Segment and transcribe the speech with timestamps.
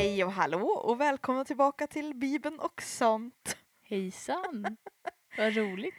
[0.00, 3.56] Hej och hallå och välkomna tillbaka till Bibeln och sånt.
[3.88, 4.76] Hejsan!
[5.38, 5.94] Vad roligt.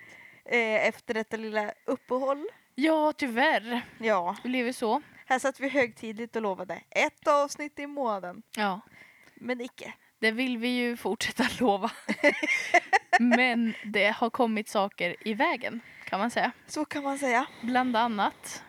[0.46, 2.46] Eh, efter detta lilla uppehåll.
[2.76, 3.82] Ja, tyvärr.
[3.98, 5.02] Ja, Det blev ju så.
[5.26, 8.42] här satt vi högtidligt och lovade ett avsnitt i månaden.
[8.56, 8.80] Ja,
[9.36, 9.94] Men icke.
[10.20, 11.92] det vill vi ju fortsätta lova.
[13.20, 16.52] Men det har kommit saker i vägen, kan man säga.
[16.68, 17.46] Så kan man säga.
[17.62, 18.64] Bland annat,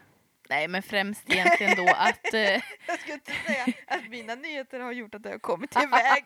[0.53, 2.41] nej men främst egentligen då att, eh,
[2.87, 6.25] Jag skulle inte säga att mina nyheter har gjort att det har kommit till vägen.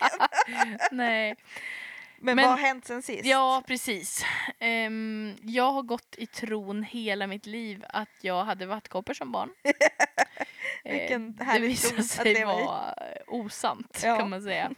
[0.92, 1.36] nej,
[2.18, 3.24] Men, Men- vad har hänt sen sist?
[3.24, 4.24] ja precis.
[4.58, 9.50] Ehm, jag har gått i tron hela mitt liv att jag hade vattkoppor som barn.
[10.84, 14.16] Eh, Vilken det härlig visade historia att sig vara eh, osant Ja.
[14.18, 14.70] kan man säga.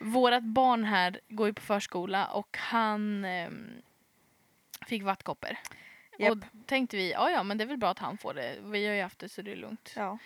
[0.00, 3.70] Vårat barn här går ju på förskola och han ehm,
[4.86, 5.56] fick vattkoppor.
[6.18, 6.32] Japp.
[6.32, 8.56] Och tänkte vi, ja ja men det är väl bra att han får det.
[8.62, 9.92] Vi har ju haft det så det är lugnt.
[9.96, 10.18] Ja.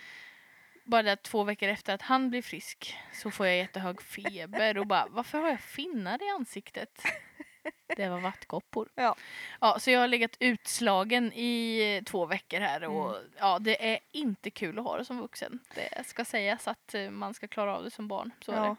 [0.85, 4.79] Bara det att två veckor efter att han blir frisk så får jag jättehög feber
[4.79, 7.03] och bara varför har jag finnar i ansiktet?
[7.97, 8.89] Det var vattkoppor.
[8.95, 9.17] Ja.
[9.61, 13.31] Ja, så jag har legat utslagen i två veckor här och Mm.
[13.39, 15.59] ja, det är inte kul att ha det som vuxen.
[15.75, 18.31] Det ska sägas att eh, man ska klara av det som barn.
[18.41, 18.63] Så är ja.
[18.65, 18.77] det.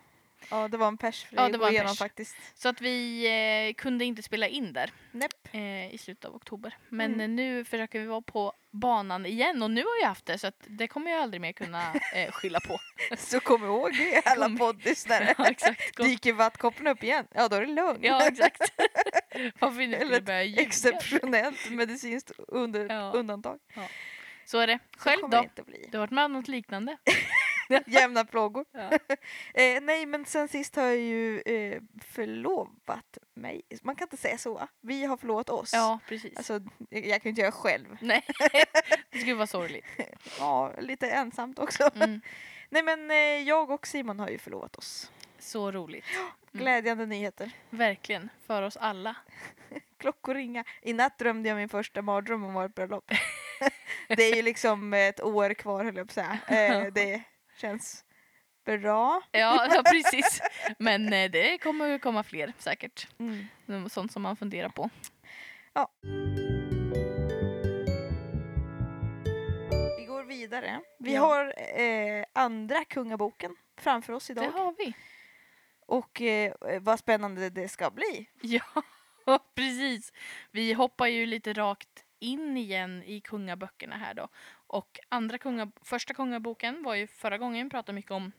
[0.50, 2.00] Ja, det var en pers för Ja, det var en igenom pers.
[2.00, 2.36] faktiskt.
[2.54, 3.26] Så att vi
[3.70, 4.92] eh, kunde inte spela in där
[5.52, 6.78] eh, i slutet av oktober.
[6.90, 7.22] Men Mm.
[7.22, 10.48] eh, nu försöker vi vara på banan igen och nu har jag haft det så
[10.48, 12.78] att det kommer jag aldrig mer kunna eh, skylla på.
[13.18, 15.36] Så kom ihåg det alla Kom- poddlyssnare.
[15.38, 15.96] ja, exakt.
[15.96, 18.00] Kom- Dyker vattkoppen upp igen, ja då är det lugnt.
[18.04, 18.62] Ja, exakt.
[19.60, 20.62] Varför Eller skulle ett börja ljuga.
[20.62, 23.12] Exceptionellt medicinskt under, Ja.
[23.12, 23.60] undantag.
[24.46, 24.80] Så är det.
[24.98, 25.44] Så Själv kommer det då?
[25.44, 25.88] inte bli.
[25.92, 26.98] Du har varit med om något liknande?
[27.86, 28.66] Jämna plågor.
[28.72, 28.90] Ja.
[29.54, 33.62] Eh, nej men sen sist har jag ju eh, förlovat mig.
[33.82, 34.68] Man kan inte säga så.
[34.82, 35.74] Vi har förlovat oss.
[35.74, 36.38] Ja, precis.
[36.38, 37.98] Alltså, jag, jag kan ju inte göra själv.
[38.02, 38.26] Nej,
[39.12, 39.86] det skulle vara sorgligt.
[40.40, 41.90] Ja, lite ensamt också.
[41.96, 42.22] Mm.
[42.70, 45.12] Nej men eh, jag och Simon har ju förlovat oss.
[45.40, 46.06] Så roligt.
[46.16, 46.32] Mm.
[46.52, 47.52] Glädjande nyheter.
[47.70, 49.16] Verkligen, för oss alla.
[49.98, 50.64] Klockor ringa.
[50.82, 53.12] I natt drömde jag min första mardröm om vårt bröllop.
[54.08, 56.68] det är ju liksom ett år kvar höll jag på att säga.
[56.70, 57.22] Eh, det
[57.62, 58.06] känns
[58.66, 59.22] bra.
[59.32, 60.42] Ja, ja precis.
[60.80, 63.08] Men eh, det kommer komma fler säkert.
[63.20, 63.90] Mm.
[63.90, 64.90] Sånt som man funderar på.
[69.98, 70.82] Vi går vidare.
[71.00, 71.22] Vi Ja.
[71.22, 74.44] har eh, andra kungaboken framför oss idag.
[74.46, 74.94] Det har vi.
[75.86, 78.30] Och eh, vad spännande det ska bli.
[78.42, 78.64] Ja,
[79.56, 80.14] precis.
[80.52, 84.28] Vi hoppar ju lite rakt in igen i kungaböckerna här då.
[84.72, 88.32] Och andra kunga, första kungaboken var ju förra gången vi pratade mycket om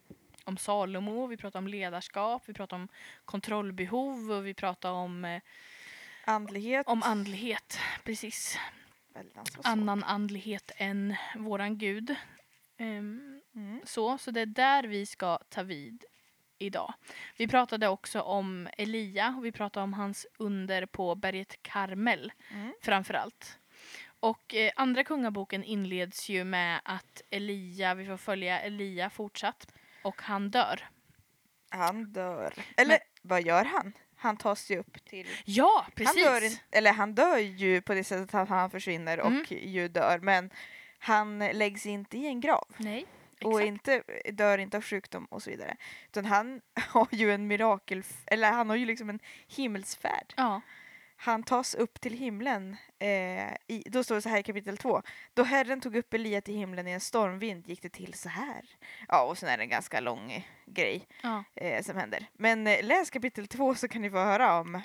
[0.45, 2.89] om Salomo, vi pratade om ledarskap, vi pratade om
[3.25, 5.43] kontrollbehov och vi pratade om, eh,
[6.25, 6.89] Andlighet.
[6.89, 7.79] om andlighet.
[8.05, 8.59] Precis.
[9.65, 12.15] Annan andlighet än våran gud.
[12.77, 13.81] Ehm, Mm.
[13.85, 16.05] så, så det är där vi ska ta vid
[16.59, 16.95] idag.
[17.37, 22.73] Vi pratade också om Elia och vi pratade om hans under på berget Karmel Mm.
[22.83, 23.59] framför allt.
[24.23, 29.73] Och eh, andra kungaboken inleds ju med att Elia, vi får följa Elia fortsatt
[30.03, 30.89] och han dör.
[31.71, 32.55] Han dör.
[32.77, 33.93] Eller Men- vad gör han?
[34.17, 35.27] Han tas ju upp till...
[35.45, 36.25] Ja, precis!
[36.25, 39.41] Han dör, eller han dör ju på det sättet att han försvinner Mm.
[39.41, 40.19] och ju dör.
[40.19, 40.51] Men
[40.99, 42.69] han läggs inte i en grav.
[42.77, 43.07] Nej,
[43.45, 43.67] Och exakt.
[43.67, 45.77] inte, dör inte av sjukdom och så vidare.
[46.09, 48.03] Utan han har ju en mirakel...
[48.27, 50.35] Eller han har ju liksom en himmelsfärd.
[50.37, 50.61] Ja,
[51.25, 52.77] Han tas upp till himlen.
[52.99, 55.03] Eh, i, då står det så här i kapitel 2.
[55.35, 58.65] Då Herren tog upp Elia till himlen i en stormvind gick det till så här.
[59.09, 61.45] Ja, och sen är det en ganska lång grej ja.
[61.55, 62.27] eh, som händer.
[62.33, 64.81] Men eh, läs kapitel 2 så kan ni få höra om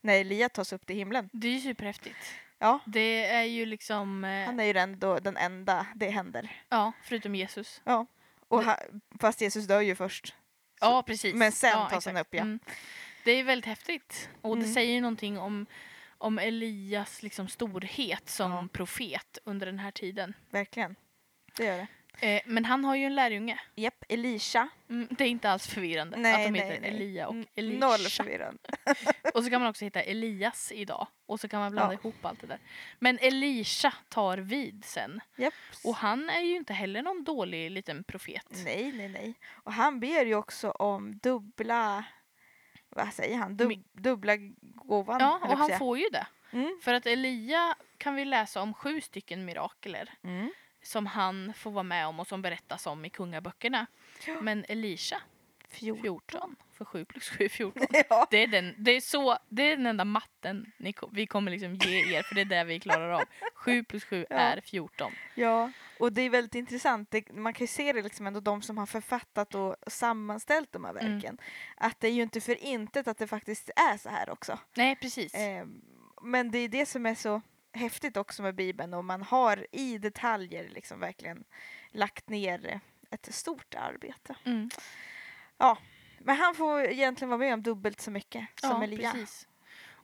[0.00, 1.28] när Elia tas upp till himlen.
[1.32, 2.16] Det är ju superhäftigt.
[2.58, 6.62] Ja, Det är ju liksom, eh, han är ju den, då, den enda det händer.
[6.68, 7.80] ja, förutom Jesus.
[8.48, 8.78] Och Det- ha,
[9.20, 10.34] fast Jesus dör ju först.
[10.80, 11.34] Ja, precis.
[11.34, 12.28] Men sen ja, tas han exakt.
[12.28, 12.42] upp, ja.
[12.42, 12.58] Mm.
[13.24, 14.28] Det är väldigt häftigt.
[14.42, 14.74] Och det Mm.
[14.74, 15.66] säger ju någonting om,
[16.18, 18.68] om Elias liksom storhet som Ja.
[18.72, 20.34] profet under den här tiden.
[20.50, 20.96] Verkligen.
[21.56, 21.86] Det gör det.
[22.20, 23.60] Eh, men han har ju en lärjunge.
[23.74, 24.68] Japp, Elisha.
[24.90, 26.90] Mm, det är inte alls förvirrande Nej, att de nej, heter nej.
[26.90, 27.86] Elia och Elisha.
[27.86, 28.58] Noll förvirrande.
[29.34, 31.06] Och så kan man också hitta Elias idag.
[31.26, 31.98] Och så kan man blanda Ja.
[32.00, 32.58] ihop allt det där.
[32.98, 35.20] Men Elisha tar vid sen.
[35.36, 35.54] Japp.
[35.84, 38.46] Och han är ju inte heller någon dålig liten profet.
[38.64, 39.34] Nej, nej, nej.
[39.50, 42.04] Och han ber ju också om dubbla...
[42.96, 43.56] Vad säger han?
[43.56, 45.20] Dub, dubbla gåvan.
[45.20, 46.26] Ja, och han får ju det.
[46.52, 46.78] Mm.
[46.82, 50.10] För att Elia kan vi läsa om sju stycken mirakler.
[50.24, 50.52] Mm.
[50.82, 53.86] som han får vara med om och som berättas om i kungaböckerna.
[54.26, 54.40] Ja.
[54.40, 55.20] Men Elisha,
[55.68, 56.02] 14.
[56.02, 56.56] 14.
[56.72, 57.86] För 7 plus 7 är 14.
[58.08, 58.26] Ja.
[58.30, 61.74] Det är, den, det, är så, det är den enda matten ni, vi kommer liksom
[61.74, 63.22] ge er, för det är det vi klarar av.
[63.54, 64.36] 7 plus 7 Ja.
[64.36, 65.12] är 14.
[65.34, 65.70] ja.
[66.02, 68.78] Och det är väldigt intressant, det, man kan ju se det liksom ändå de som
[68.78, 71.12] har författat och sammanställt de här Mm.
[71.14, 71.38] verken.
[71.76, 74.58] Att det är ju inte för intet att det faktiskt är så här också.
[74.74, 75.34] Nej, precis.
[75.34, 75.66] Eh,
[76.22, 79.98] men det är det som är så häftigt också med Bibeln och man har i
[79.98, 81.44] detaljer liksom verkligen
[81.90, 84.34] lagt ner ett stort arbete.
[84.44, 84.70] Mm.
[86.18, 89.12] Men han får egentligen vara med om dubbelt så mycket som Ja, Elia.
[89.12, 89.48] precis.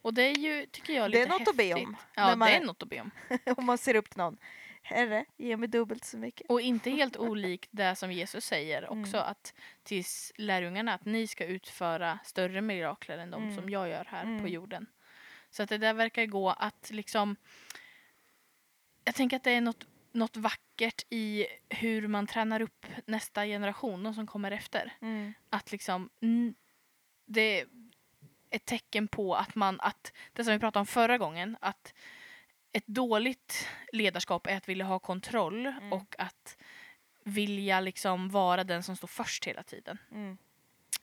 [0.03, 1.87] Och det är ju, tycker jag, Det är lite något att be häftigt.
[1.89, 3.11] om, Ja, man- det är något att be om.
[3.56, 4.37] Om man ser upp till någon.
[4.88, 6.46] Herre, ge mig dubbelt så mycket.
[6.50, 9.00] Och inte helt olikt det som Jesus säger Mm.
[9.00, 10.05] också att till
[10.37, 13.55] lärjungarna att ni ska utföra större mirakler än de Mm.
[13.56, 14.46] som jag gör här på Mm.
[14.49, 14.87] jorden.
[15.50, 17.37] Så att det där verkar gå att liksom
[19.05, 24.02] jag tänker att det är något, något vackert i hur man tränar upp nästa generation,
[24.02, 24.93] de som kommer efter.
[25.00, 25.32] Mm.
[25.50, 26.55] Att liksom mm,
[27.26, 27.67] det är
[28.50, 31.94] ett tecken på att man, att det som vi pratade om förra gången, att
[32.73, 35.93] ett dåligt ledarskap är att vilja ha kontroll Mm.
[35.93, 36.56] och att
[37.25, 39.99] vilja liksom vara den som står först hela tiden.
[40.12, 40.38] Mm.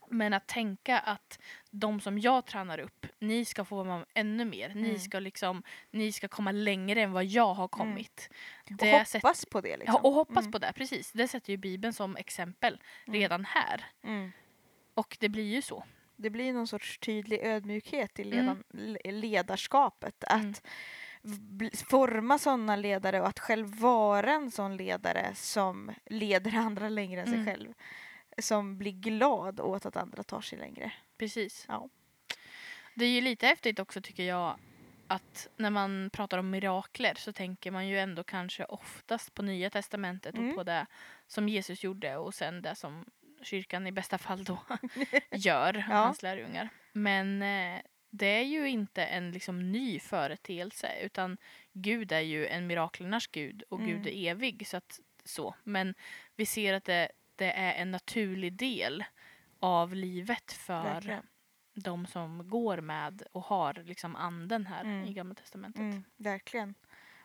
[0.10, 1.40] Men att tänka att
[1.72, 4.70] de som jag tränar upp, ni ska få vara med ännu mer.
[4.76, 5.00] Ni, Mm.
[5.00, 8.30] ska liksom, ni ska komma längre än vad jag har kommit.
[8.66, 9.94] Och Det hoppas sätt- på det liksom.
[10.04, 10.52] Ja, och hoppas Mm.
[10.52, 11.12] på det, precis.
[11.12, 13.20] Det sätter ju Bibeln som exempel Mm.
[13.20, 13.86] redan här.
[14.04, 14.32] Mm.
[14.94, 15.84] Och det blir ju så.
[16.16, 18.36] Det blir någon sorts tydlig ödmjukhet i Mm.
[18.38, 20.24] ledan, le- ledarskapet.
[20.24, 20.54] Att Mm.
[21.90, 27.28] Forma sådana ledare och att själv vara en sån ledare som leder andra längre än
[27.28, 27.46] sig Mm.
[27.46, 27.74] själv.
[28.38, 30.92] Som blir glad åt att andra tar sig längre.
[31.18, 31.66] Precis.
[31.68, 31.90] Ja.
[32.96, 34.58] Det är ju lite häftigt också tycker jag
[35.08, 39.70] att när man pratar om mirakler så tänker man ju ändå kanske oftast på Nya
[39.70, 40.50] Testamentet Mm.
[40.50, 40.86] och på det
[41.28, 43.06] som Jesus gjorde och sen det som
[43.42, 44.58] kyrkan i bästa fall då
[45.32, 45.96] gör, Ja.
[45.96, 46.70] hans lärjungar.
[46.94, 47.82] Men eh,
[48.18, 51.38] det är ju inte en liksom ny företeelse utan
[51.74, 53.90] Gud är ju en miraklernas Gud och Mm.
[53.92, 54.68] Gud är evig.
[54.68, 55.56] Så att, så.
[55.64, 55.96] Men
[56.36, 59.04] vi ser att det, det är en naturlig del
[59.60, 61.28] av livet för Verkligen.
[61.74, 65.06] de som går med och har liksom anden här Mm.
[65.08, 65.80] i Gamla Testamentet.
[65.80, 66.76] Mm, verkligen.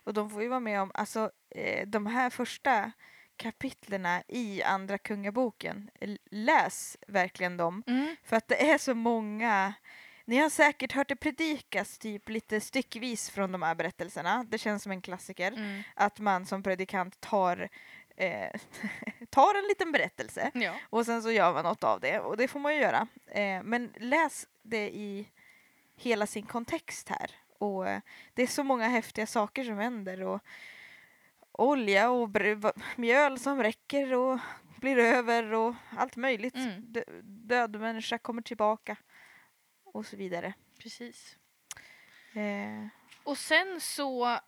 [0.04, 2.92] Och de får ju vara med om, alltså eh, de här första
[3.36, 5.90] kapitlerna i Andra Kungaboken,
[6.30, 7.82] läs verkligen dem.
[7.86, 8.16] Mm.
[8.24, 9.74] För att det är så många,
[10.30, 14.44] ni har säkert hört det predikas typ lite styckvis från de här berättelserna.
[14.48, 15.52] Det känns som en klassiker.
[15.52, 15.82] Mm.
[15.94, 17.68] Att man som predikant tar,
[18.16, 18.50] eh,
[19.30, 20.74] tar en liten berättelse Ja.
[20.90, 22.20] och sen så gör man något av det.
[22.20, 23.06] Och det får man ju göra.
[23.26, 25.28] Eh, men läs det i
[25.96, 27.30] hela sin kontext här.
[27.58, 28.00] Och eh,
[28.34, 30.22] det är så många häftiga saker som händer.
[30.22, 30.40] Och
[31.52, 32.30] olja och
[32.96, 34.38] mjöl som räcker och
[34.76, 36.54] blir över och allt möjligt.
[36.54, 36.92] Mm.
[36.92, 38.96] Dö- död människa kommer tillbaka.
[39.92, 40.52] Och så vidare.
[40.78, 41.36] Precis.
[42.34, 42.86] Eh,
[43.24, 44.38] Och sen så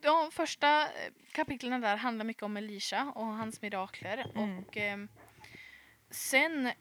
[0.00, 4.30] de första eh, kapitlen där handlar mycket om Elisha och hans mirakler.
[4.34, 4.58] Mm.
[4.58, 5.08] Och ehm,
[6.10, 6.72] sen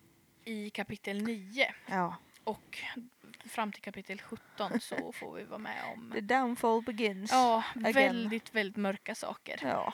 [0.45, 2.77] i kapitel 9 ja, och
[3.45, 7.31] fram till kapitel 17 så får vi vara med om the downfall begins.
[7.31, 7.93] ja, again.
[7.93, 9.59] väldigt, väldigt mörka saker.
[9.63, 9.93] Ja.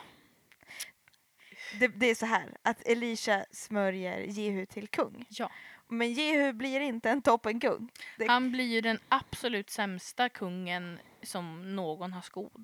[1.80, 5.26] Det, det är så här att Elisha smörjer Jehu till kung.
[5.30, 5.52] Ja.
[5.88, 7.90] Men Jehu blir inte en toppenkung.
[8.18, 12.24] Det- Han blir ju den absolut sämsta kungen som någon har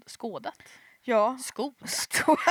[0.10, 0.62] skådat.
[1.10, 1.38] Ja.
[1.44, 1.90] Skådat?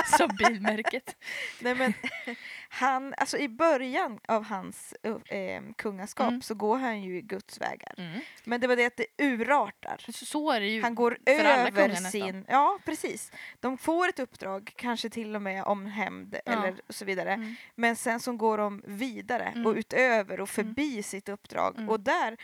[0.19, 1.17] Som bilmärket.
[1.61, 1.93] Nej, men,
[2.69, 6.43] han, alltså I början av hans eh, kungaskap Mm.
[6.43, 7.95] så går han ju i Guds vägar.
[7.99, 8.21] Mm.
[8.45, 9.97] Men det var det att det urartar.
[10.09, 10.83] Så, så är det ju.
[10.83, 12.45] Han går över sin...
[12.49, 13.33] Ja, precis.
[13.61, 16.53] De får ett uppdrag, kanske till och med om hämnd Ja.
[16.53, 17.33] eller så vidare.
[17.33, 17.55] Mm.
[17.75, 19.67] Men sen så går de vidare Mm.
[19.67, 21.75] och utöver och förbi sitt uppdrag.
[21.77, 21.88] Mm.
[21.88, 22.37] Och där,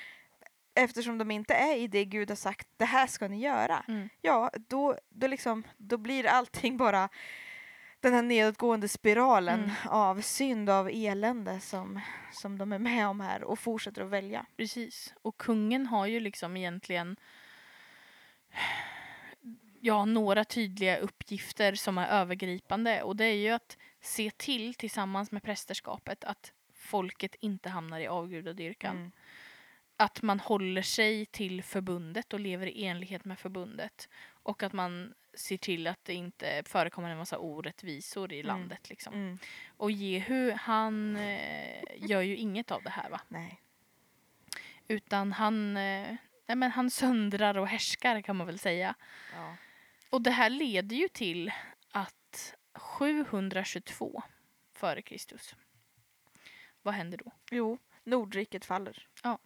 [0.75, 3.85] eftersom de inte är i det Gud har sagt, det här ska ni göra.
[3.88, 4.09] Mm.
[4.21, 7.09] Ja, då, då, liksom, då blir allting bara
[8.00, 9.75] den här nedåtgående spiralen Mm.
[9.88, 12.00] av synd, av elände som,
[12.33, 14.47] som de är med om här och fortsätter att välja.
[14.57, 15.14] Precis.
[15.23, 17.16] Och kungen har ju liksom egentligen
[19.81, 25.31] ja, några tydliga uppgifter som är övergripande och det är ju att se till tillsammans
[25.31, 28.97] med prästerskapet att folket inte hamnar i avgudadyrkan.
[28.97, 29.12] Mm.
[29.96, 34.08] Att man håller sig till förbundet och lever i enlighet med förbundet.
[34.42, 38.46] Och att man ser till att det inte förekommer en massa orättvisor i Mm.
[38.46, 38.88] landet.
[38.90, 39.14] Liksom.
[39.14, 39.38] Mm.
[39.66, 43.20] Och Jehu, han eh, gör ju inget av det här va?
[43.28, 43.60] Nej.
[44.88, 48.94] Utan han, eh, nej men han söndrar och härskar kan man väl säga.
[49.34, 49.56] Ja.
[50.10, 51.52] Och det här leder ju till
[51.90, 54.22] att 722
[54.72, 55.54] före Kristus.
[56.82, 57.32] Vad händer då?
[57.50, 59.06] Jo, Nordriket faller.
[59.22, 59.38] Ja.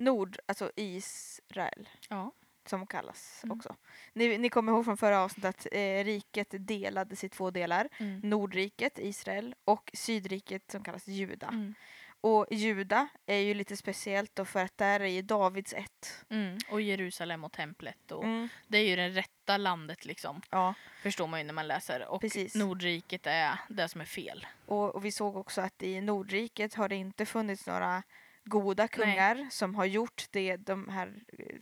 [0.00, 1.88] Nord, alltså Israel.
[2.08, 2.32] Ja.
[2.66, 3.56] som kallas Mm.
[3.58, 3.76] också.
[4.12, 7.88] Ni, ni kommer ihåg från förra avsnittet att eh, riket delades i två delar.
[7.98, 8.20] Mm.
[8.20, 11.48] Nordriket, Israel, och Sydriket som kallas Juda.
[11.48, 11.74] Mm.
[12.20, 16.24] Och Juda är ju lite speciellt då för att där är ju Davids ett.
[16.28, 16.58] Mm.
[16.70, 18.12] Och Jerusalem och templet.
[18.12, 18.48] Och Mm.
[18.68, 20.42] Det är ju det rätta landet liksom.
[20.50, 22.08] Ja, Förstår man ju när man läser.
[22.08, 22.54] Och Precis.
[22.54, 24.46] Nordriket är det som är fel.
[24.66, 28.02] och, och vi såg också att i Nordriket har det inte funnits några
[28.50, 31.56] goda kungar som har gjort det, de här eh,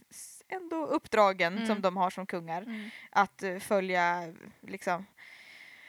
[0.57, 1.67] ändå uppdragen Mm.
[1.67, 2.91] som de har som kungar.
[3.11, 5.07] Att eh, följa liksom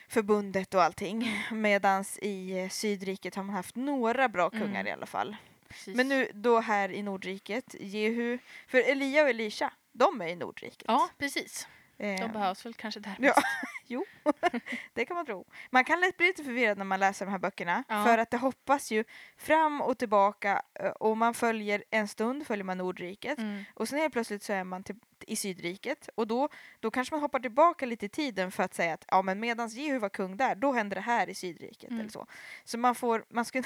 [0.07, 1.45] förbundet och allting.
[1.51, 4.87] Medans i eh, Sydriket har man haft några bra kungar Mm.
[4.87, 5.35] i alla fall.
[5.69, 5.95] Precis.
[5.95, 8.37] Men nu då här i Nordriket, Jehu,
[8.67, 10.83] för Elia och Elisha, de är i Nordriket.
[10.87, 11.67] Ja, precis.
[11.99, 13.33] Eh, De behövs väl kanske där Ja.
[13.91, 14.05] Jo,
[14.93, 15.45] det kan man tro.
[15.69, 17.83] Man kan lätt bli lite förvirrad när man läser de här böckerna.
[17.87, 18.03] Ja.
[18.05, 19.03] För att det hoppas ju
[19.37, 23.63] fram och tillbaka eh, och man följer en stund följer man Nordriket Mm.
[23.73, 24.95] och sen helt plötsligt så är man till,
[25.27, 28.93] i Sydriket och då, då kanske man hoppar tillbaka lite i tiden för att säga
[28.93, 31.99] att ja men medans Jehu var kung där, då hände det här i Sydriket Mm.
[31.99, 32.25] eller så.
[32.63, 33.63] Så man får, man skulle,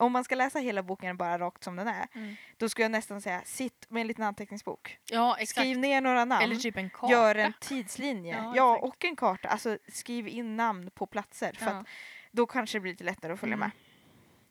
[0.00, 2.34] om man ska läsa hela boken bara rakt som den är, Mm.
[2.56, 4.98] då skulle jag nästan säga sitt med en liten anteckningsbok.
[5.10, 5.36] Ja.
[5.46, 6.42] Skriv ner några namn.
[6.44, 7.12] Eller typ en karta.
[7.12, 8.34] Gör en tidslinje.
[8.42, 9.48] Ja, Ja, och en karta.
[9.48, 11.84] Alltså skriv in namn på platser för Ja.
[12.30, 13.68] då kanske det blir lite lättare att följa Mm.
[13.68, 13.70] med.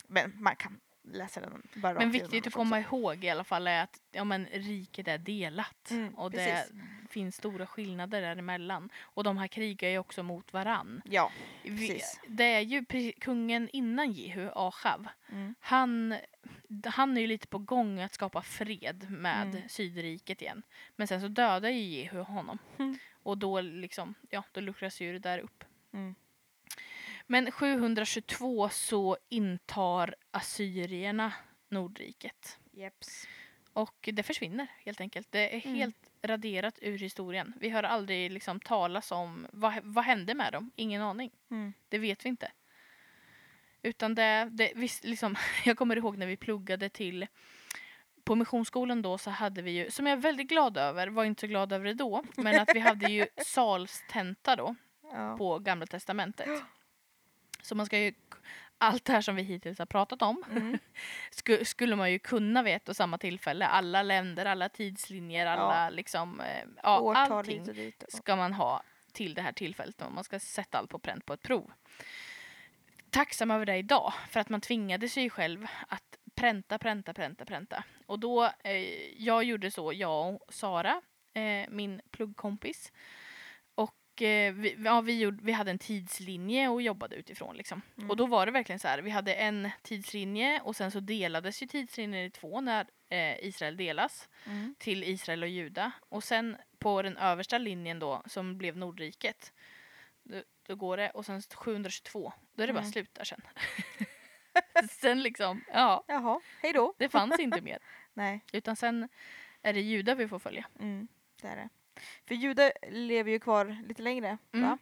[0.07, 0.79] Men man kan
[1.13, 2.95] läsa den bara Men viktigt att komma också.
[2.95, 5.91] ihåg i alla fall är att ja, men, riket är delat.
[5.91, 6.73] Mm, och det precis.
[7.09, 8.89] finns stora skillnader däremellan.
[8.99, 11.01] Och de här krigar ju också mot varann.
[11.05, 11.31] Ja,
[11.63, 12.19] Vi, Precis.
[12.27, 12.85] det är ju
[13.19, 15.07] kungen innan Jehu, Achav.
[15.31, 15.55] mm.
[15.59, 16.15] Han,
[16.85, 19.69] han är ju lite på gång att skapa fred med Mm.
[19.69, 20.63] Sydriket igen.
[20.95, 22.57] Men sen så dödar ju Jehu honom.
[22.79, 22.97] Mm.
[23.23, 25.63] Och då liksom, ja, då luckras ju det där upp.
[27.31, 31.33] Men 722 så intar assyrierna
[31.69, 32.59] Nordriket.
[32.71, 33.27] Jeps.
[33.73, 35.27] Och det försvinner helt enkelt.
[35.31, 35.75] Det är Mm.
[35.77, 37.53] helt raderat ur historien.
[37.59, 40.71] Vi hör aldrig liksom talas om vad, vad hände med dem.
[40.75, 41.31] Ingen aning.
[41.51, 41.73] Mm.
[41.89, 42.51] Det vet vi inte.
[43.81, 47.27] Utan det, det visst, liksom, jag kommer ihåg när vi pluggade till
[48.23, 51.39] på missionsskolan då så hade vi ju, som jag är väldigt glad över, var inte
[51.41, 54.75] så glad över det då, men att vi hade ju salstenta då
[55.13, 55.35] Ja.
[55.37, 56.47] på Gamla Testamentet.
[57.61, 58.13] Så man ska ju,
[58.77, 60.77] allt det här som vi hittills har pratat om Mm.
[61.31, 63.65] sku, skulle man ju kunna vid ett och samma tillfälle.
[63.65, 69.41] Alla länder, alla tidslinjer, alla liksom, eh, ja, Årtal allting ska man ha till det
[69.41, 71.71] här tillfället och man ska sätta allt på pränt på ett prov.
[73.09, 77.83] Tacksam över det idag för att man tvingade sig själv att pränta, pränta, pränta, pränta.
[78.05, 78.77] Och då, eh,
[79.17, 81.01] jag gjorde så, jag och Sara,
[81.33, 82.91] eh, min pluggkompis.
[84.21, 87.81] Eh, vi, ja, vi, gjorde, vi hade en tidslinje och jobbade utifrån liksom.
[87.97, 88.09] Mm.
[88.09, 91.63] Och då var det verkligen så här, vi hade en tidslinje och sen så delades
[91.63, 94.75] ju tidslinjen i två när eh, Israel delas Mm.
[94.79, 95.91] till Israel och Juda.
[96.09, 99.53] Och sen på den översta linjen då, som blev Nordriket,
[100.23, 102.91] då, då går det, och sen 722, då är det bara Mm.
[102.91, 103.41] slut där sen.
[104.89, 106.93] sen liksom, ja, Jaha, hej då.
[106.97, 107.79] det fanns inte mer.
[108.13, 109.09] Nej, Utan sen
[109.61, 110.67] är det Juda vi får följa.
[110.79, 111.07] mm,
[111.41, 111.69] det är det.
[112.27, 114.37] För judar lever ju kvar lite längre.
[114.53, 114.77] Mm.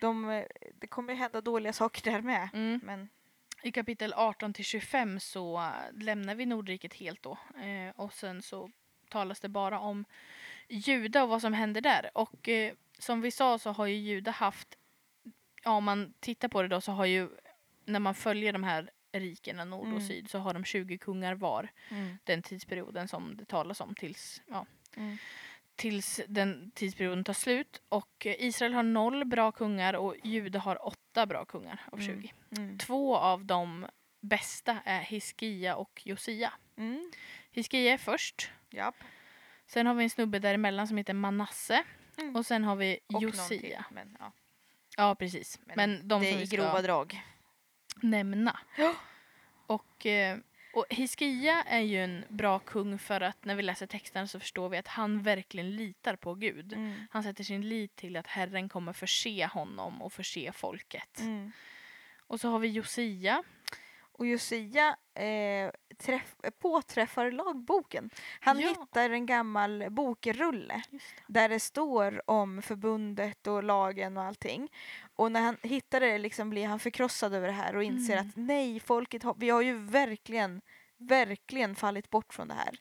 [0.00, 0.44] De, eh,
[0.74, 2.48] det kommer ju hända dåliga saker där med.
[2.54, 2.80] Mm.
[2.84, 3.08] Men
[3.62, 7.38] I kapitel 18 till 25 så äh, lämnar vi Nordriket helt då.
[7.62, 8.70] Eh, och sen så
[9.08, 10.04] talas det bara om
[10.68, 12.10] Juda och vad som händer där.
[12.14, 14.78] Och eh, som vi sa så har ju Juda haft,
[15.64, 17.28] ja om man tittar på det då så har ju,
[17.84, 19.96] när man följer de här rikena nord Mm.
[19.96, 21.68] och syd så har de 20 kungar var.
[21.90, 22.18] mm.
[22.24, 24.66] Den tidsperioden som det talas om tills, ja,
[24.96, 25.16] Mm.
[25.82, 27.82] Tills den tidsperioden tar slut.
[27.88, 32.22] Och Israel har noll bra kungar och Juda har åtta bra kungar av Mm.
[32.22, 32.32] 20.
[32.58, 32.78] Mm.
[32.78, 33.86] Två av de
[34.20, 36.52] bästa är Hiskia och Josia.
[36.76, 37.10] Mm.
[37.52, 38.50] Hiskia är först.
[38.70, 38.94] Japp.
[39.66, 41.84] Sen har vi en snubbe däremellan som heter Manasse.
[42.18, 42.36] Mm.
[42.36, 43.84] Och sen har vi Och Josia.
[43.90, 44.32] Men, ja.
[44.96, 45.58] Ja, precis.
[45.64, 47.22] Men Men, de det som är vi ska grova drag.
[48.02, 48.58] nämna.
[48.78, 48.94] Ja.
[49.66, 50.38] Och, eh,
[50.72, 54.68] och Hiskia är ju en bra kung för att när vi läser texten så förstår
[54.68, 56.72] vi att han verkligen litar på Gud.
[56.72, 57.06] Mm.
[57.10, 61.20] Han sätter sin lit till att Herren kommer förse honom och förse folket.
[61.20, 61.52] Mm.
[62.26, 63.42] Och så har vi Josia.
[64.22, 68.10] Och Josia eh, träff, påträffar lagboken.
[68.40, 68.68] Han Ja.
[68.68, 70.82] hittar en gammal bokrulle
[71.26, 74.68] där det står om förbundet och lagen och allting.
[75.16, 78.28] Och när han hittar det liksom blir han förkrossad över det här och inser Mm.
[78.28, 80.60] att nej, folket har, vi har ju verkligen,
[81.08, 82.76] verkligen fallit bort från det här.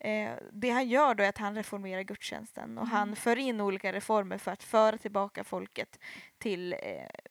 [0.00, 0.10] Det.
[0.10, 2.96] Eh, det han gör då är att han reformerar gudstjänsten och Mm.
[2.96, 5.98] han för in olika reformer för att föra tillbaka folket
[6.38, 6.78] till eh,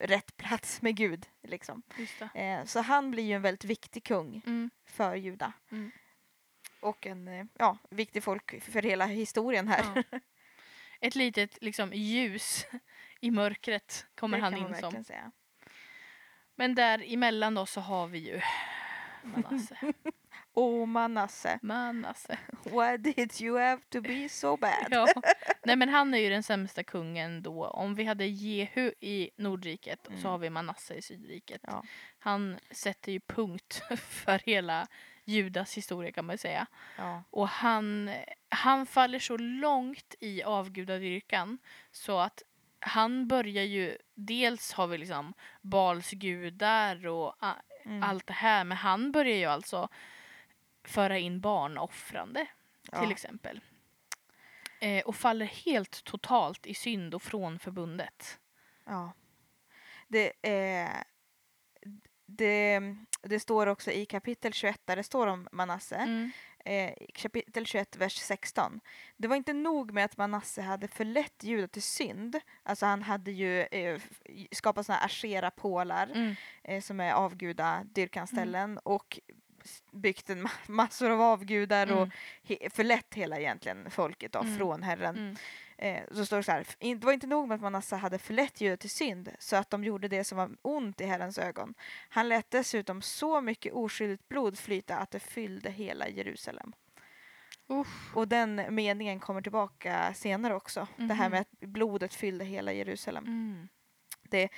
[0.00, 1.26] rätt plats med Gud.
[1.42, 1.82] Liksom.
[2.34, 4.70] Eh, så han blir ju en väldigt viktig kung Mm.
[4.86, 5.52] för Juda.
[5.70, 5.90] Mm.
[6.80, 10.04] och en eh, ja, viktig folk för hela historien här.
[10.10, 10.18] Ja.
[11.00, 12.66] Ett litet liksom, ljus
[13.20, 15.04] i mörkret kommer det han in som.
[15.04, 15.30] säga.
[16.54, 18.40] Men däremellan då så har vi ju
[19.22, 19.76] Manasse.
[20.56, 22.38] Åh Manasse, Manasse.
[22.64, 24.86] why did you have to be so bad?
[24.90, 25.06] Ja.
[25.64, 27.66] Nej men han är ju den sämsta kungen då.
[27.66, 30.20] Om vi hade Jehu i Nordriket Mm.
[30.22, 31.60] så har vi Manasse i Sydriket.
[31.66, 31.84] Ja.
[32.18, 34.86] Han sätter ju punkt för hela
[35.24, 36.66] Judas historia kan man säga.
[36.98, 37.22] Ja.
[37.30, 38.10] Och han,
[38.48, 41.58] han faller så långt i avgudadyrkan
[41.90, 42.42] så att
[42.80, 47.56] han börjar ju, dels har vi liksom balsgudar och a-
[47.86, 48.02] Mm.
[48.02, 49.88] allt det här, men han börjar ju alltså
[50.88, 52.46] föra in barnoffrande
[52.92, 53.00] ja.
[53.00, 53.60] till exempel.
[54.80, 58.38] Eh, och faller helt totalt i synd och från förbundet.
[58.84, 59.12] Ja.
[60.08, 61.04] Det, är,
[62.26, 62.80] det,
[63.22, 65.96] det står också i kapitel 21 där det står om Manasse.
[65.96, 66.30] Mm.
[66.66, 68.80] Eh, kapitel 21, vers 16.
[69.16, 72.40] Det var inte nog med att Manasse hade förlett Juda till synd.
[72.62, 74.00] Alltså han hade ju eh,
[74.52, 76.34] skapat här Ashera-pålar Mm.
[76.64, 79.34] eh, som är avgudadyrkanställen och s-
[79.92, 82.10] byggt en ma- massor av avgudar och Mm.
[82.42, 84.58] he- förlett hela egentligen folket då, Mm.
[84.58, 85.16] från Herren.
[85.16, 85.36] Mm.
[85.78, 87.96] Eh, så står det så här, "F- in- det var inte nog med att Manasse
[87.96, 91.38] hade förlett Juda till synd så att de gjorde det som var ont i Herrens
[91.38, 91.74] ögon.
[92.08, 96.72] Han lät dessutom så mycket oskyldigt blod flyta att det fyllde hela Jerusalem.
[97.70, 98.16] Usch.
[98.16, 100.88] Och den meningen kommer tillbaka senare också.
[100.96, 101.30] Det här Mhm.
[101.30, 103.24] med att blodet fyllde hela Jerusalem.
[103.26, 103.68] Mm.
[104.32, 104.48] Eh,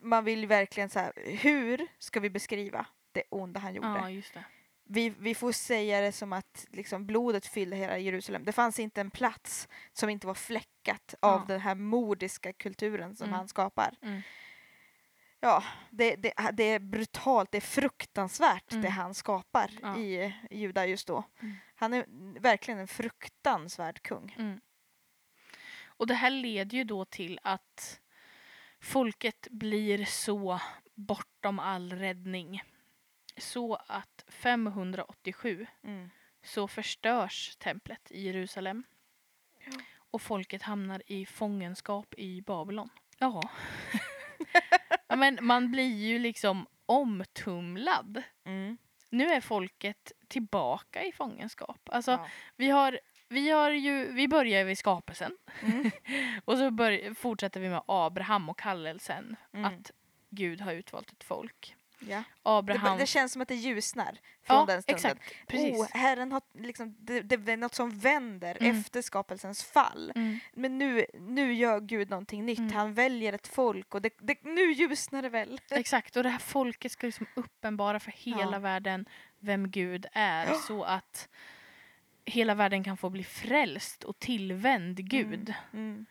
[0.00, 3.88] Man vill verkligen så här, hur ska vi beskriva det onda han gjorde?
[3.88, 4.44] Ja, just det.
[4.84, 8.44] vi, vi får säga det som att liksom, blodet fyllde hela Jerusalem.
[8.44, 11.44] Det fanns inte en plats som inte var fläckat av Ja.
[11.48, 13.38] den här mordiska kulturen som Mm.
[13.38, 13.94] han skapar.
[14.02, 14.22] Mm.
[15.40, 18.92] Ja, det, det, det är brutalt, det är fruktansvärt det Mm.
[18.92, 19.96] han skapar Ja.
[19.98, 21.24] i Juda just då.
[21.42, 21.56] Mm.
[21.74, 22.04] Han är
[22.40, 24.34] verkligen en fruktansvärd kung.
[24.38, 24.60] Mm.
[25.84, 28.00] Och det här leder ju då till att
[28.80, 30.60] folket blir så
[30.94, 32.62] bortom all räddning.
[33.36, 36.10] Så att 587 Mm.
[36.42, 38.84] så förstörs templet i Jerusalem.
[39.94, 42.88] Och folket hamnar i fångenskap i Babylon.
[43.18, 43.42] Ja.
[45.08, 48.22] ja men man blir ju liksom omtumlad.
[48.44, 48.78] Mm.
[49.10, 51.80] Nu är folket tillbaka i fångenskap.
[51.90, 52.26] Alltså Ja.
[52.56, 55.90] vi har vi, har ju, vi börjar vid skapelsen Mm.
[56.44, 59.36] och så bör, fortsätter vi med Abraham och kallelsen.
[59.52, 59.64] Mm.
[59.64, 59.90] Att
[60.30, 61.76] Gud har utvalt ett folk.
[62.08, 62.16] Ja.
[62.16, 62.98] Det, Abraham...
[62.98, 64.96] det känns som att det ljusnar från ja, den stunden.
[64.96, 65.34] exakt.
[65.46, 65.78] Precis.
[65.78, 68.78] Oh, Herren har liksom, det, det är något som vänder Mm.
[68.80, 70.12] efter skapelsens fall.
[70.14, 70.38] Mm.
[70.52, 72.58] Men nu, nu gör Gud någonting nytt.
[72.58, 72.72] Mm.
[72.72, 75.60] Han väljer ett folk och det, det, nu ljusnar det väl.
[75.70, 78.58] Exakt, och det här folket ska liksom uppenbara för hela Ja.
[78.58, 79.06] världen
[79.38, 80.54] vem Gud är Ja.
[80.54, 81.28] så att
[82.24, 85.54] hela världen kan få bli frälst och tillvänd Gud.
[85.72, 86.06] Mm.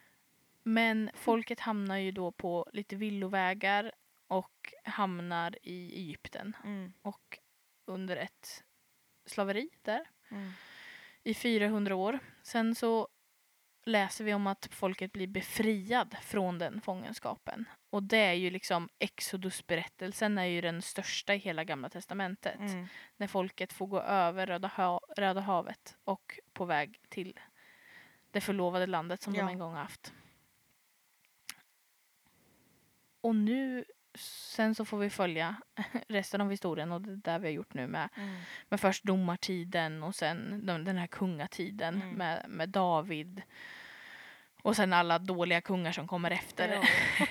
[0.63, 3.91] Men folket hamnar ju då på lite villovägar
[4.31, 6.93] och hamnar i Egypten Mm.
[7.01, 7.39] och
[7.85, 8.63] under ett
[9.25, 10.51] slaveri där Mm.
[11.23, 12.19] i 400 år.
[12.43, 13.07] Sen så
[13.85, 17.65] läser vi om att folket blir befriad från den fångenskapen.
[17.89, 22.59] Och det är ju liksom Exodus-berättelsen är ju den största i hela gamla testamentet.
[22.59, 22.87] Mm.
[23.17, 27.39] När folket får gå över Röda, ha- Röda havet och på väg till
[28.31, 29.45] det förlovade landet som Ja.
[29.45, 30.13] de en gång haft.
[33.21, 35.55] Och nu, sen så får vi följa
[36.07, 38.35] resten av historien och det är där vi har gjort nu med Mm.
[38.69, 42.15] men först domartiden och sen den, den här kungatiden Mm.
[42.15, 43.41] med, med David.
[44.63, 46.69] Och sen alla dåliga kungar som kommer efter.
[46.73, 46.83] Ja.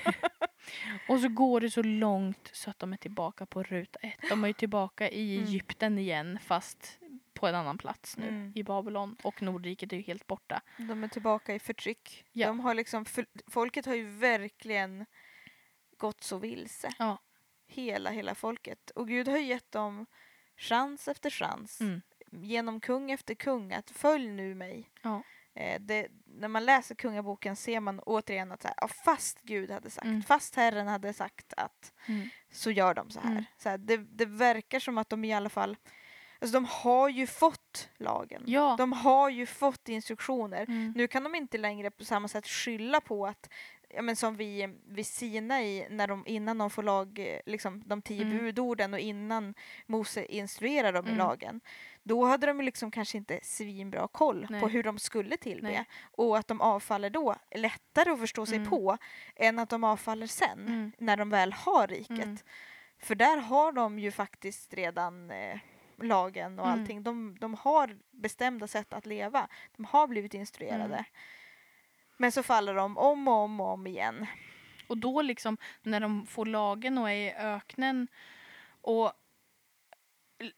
[1.09, 4.29] Och så går det så långt så att de är tillbaka på ruta ett.
[4.29, 5.49] De är ju tillbaka i Mm.
[5.49, 6.99] Egypten igen fast
[7.35, 8.53] på en annan plats nu Mm.
[8.55, 9.17] i Babylon.
[9.23, 10.61] Och Nordriket är ju helt borta.
[10.77, 12.25] De är tillbaka i förtryck.
[12.33, 12.47] Ja.
[12.47, 13.05] De har liksom,
[13.51, 15.07] folket har ju verkligen
[16.01, 16.93] gått så vilse.
[16.99, 17.19] Ja.
[17.67, 18.91] Hela, hela folket.
[18.91, 20.07] Och Gud har gett dem
[20.57, 21.81] chans efter chans.
[21.81, 22.01] Mm.
[22.33, 24.91] Genom kung efter kung att följ nu mig.
[25.03, 25.23] Ja.
[25.55, 29.91] Eh, det, när man läser kungaboken ser man återigen att så här, fast Gud hade
[29.91, 30.23] sagt, Mm.
[30.23, 32.29] fast Herren hade sagt att Mm.
[32.51, 33.31] så gör de så här.
[33.31, 33.45] Mm.
[33.59, 35.77] Så här det, det verkar som att de i alla fall,
[36.41, 38.43] alltså de har ju fått lagen.
[38.47, 38.75] Ja.
[38.79, 40.63] De har ju fått instruktioner.
[40.63, 40.93] Mm.
[40.97, 43.49] Nu kan de inte längre på samma sätt skylla på att
[43.95, 48.23] Ja, men som vi vid Sinai, när de, innan de får lag, liksom, de tio
[48.23, 48.39] Mm.
[48.39, 49.55] budorden och innan
[49.87, 51.19] Mose instruerar dem i Mm.
[51.19, 51.61] lagen.
[52.03, 54.69] Då hade de liksom kanske inte svinbra koll på Nej.
[54.69, 55.69] hur de skulle tillbe.
[55.69, 55.85] Nej.
[56.01, 58.71] Och att de avfaller då är lättare att förstå sig Mm.
[58.71, 58.97] på
[59.37, 60.93] än att de avfaller sen, Mm.
[60.99, 62.11] när de väl har riket.
[62.25, 62.39] Mm.
[62.99, 65.59] För där har de ju faktiskt redan eh,
[66.03, 66.81] lagen och Mm.
[66.81, 67.03] allting.
[67.03, 69.49] De, de har bestämda sätt att leva.
[69.77, 71.05] De har blivit instruerade.
[72.21, 74.27] Men så faller de om och om och om igen.
[74.89, 78.09] Och då liksom när de får lagen och är i öknen
[78.81, 79.13] och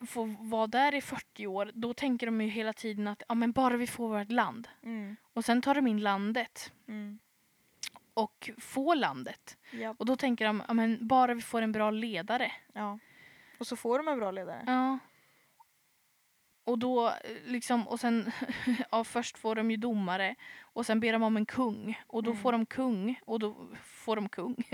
[0.09, 3.53] får vara där i 40 år, då tänker de ju hela tiden att ja, men
[3.53, 4.69] bara vi får vårt land.
[4.83, 5.17] Mm.
[5.33, 7.19] Och sen tar de in landet Mm.
[8.15, 9.57] och får landet.
[9.73, 9.95] Ja.
[9.99, 12.53] Och då tänker de ja, men bara vi får en bra ledare.
[12.73, 12.99] ja.
[13.59, 14.63] Och så får de en bra ledare.
[14.67, 14.99] Ja.
[16.65, 18.33] Och då eh, liksom, och sen,
[18.91, 22.31] ja först får de ju domare och sen ber de om en kung och då
[22.31, 22.43] Mm.
[22.43, 24.57] får de kung och då får de kung.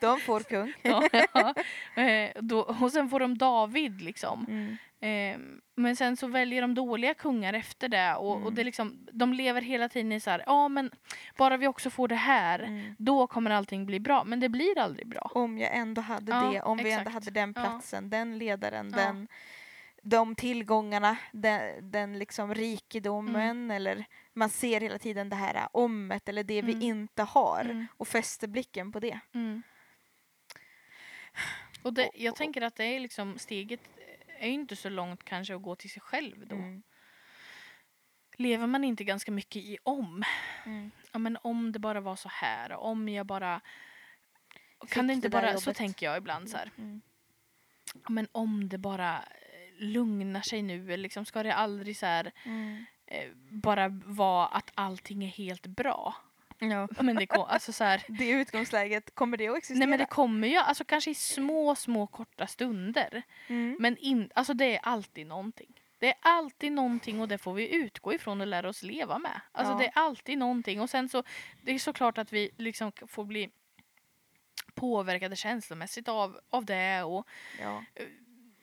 [0.00, 0.72] De får kung.
[0.82, 1.54] ja, ja.
[2.02, 4.46] Eh, då, och sen får de David liksom.
[4.48, 4.76] Mm.
[5.00, 5.40] Eh,
[5.74, 8.54] men sen så väljer de dåliga kungar efter det och, och Mm.
[8.54, 10.90] det liksom, de lever hela tiden i så här, ja men
[11.36, 12.94] bara vi också får det här, Mm.
[12.98, 14.24] då kommer allting bli bra.
[14.24, 15.30] Men det blir aldrig bra.
[15.34, 17.14] Om jag ändå hade Ja, det, om vi ändå exakt.
[17.14, 17.62] hade den Ja.
[17.62, 19.02] platsen, den ledaren, Ja.
[19.02, 19.28] den,
[20.04, 26.44] de tillgångarna, den, den liksom rikedomen eller man ser hela tiden det här omet eller
[26.44, 26.82] det vi Mm.
[26.82, 27.86] inte har Mm.
[27.96, 29.20] och fäster blicken på det.
[29.34, 29.62] Mm.
[31.82, 33.80] Och det, jag tänker att det är liksom steget
[34.38, 36.56] är ju inte så långt kanske att gå till sig själv då.
[36.56, 36.82] Mm.
[38.36, 40.22] Lever man inte ganska mycket i om?
[40.66, 40.90] Mm.
[41.12, 43.60] Ja men om det bara var så här, om jag bara
[44.80, 45.76] Fick kan det inte det bara, så jobbet.
[45.76, 46.70] tänker jag ibland så här.
[46.78, 47.00] Mm.
[47.94, 49.41] Ja, men om det bara eh,
[49.82, 52.84] lugnar sig nu, liksom ska det aldrig så här Mm.
[53.06, 56.14] eh, bara vara att allting är helt bra.
[56.58, 56.88] Ja.
[57.00, 59.78] Men det, kom, alltså så här, Det utgångsläget, kommer det att existera?
[59.78, 63.22] nej men det kommer ju, alltså kanske i små, små korta stunder.
[63.48, 63.76] mm.
[63.80, 65.74] Men in, alltså det är alltid någonting.
[65.98, 69.40] Det är alltid någonting och det får vi utgå ifrån och lära oss leva med.
[69.52, 69.78] Alltså Ja.
[69.78, 71.22] det är alltid någonting och sen så,
[71.62, 73.50] det är såklart att vi liksom får bli
[74.74, 77.26] påverkade känslomässigt av, av det och
[77.60, 77.84] ja.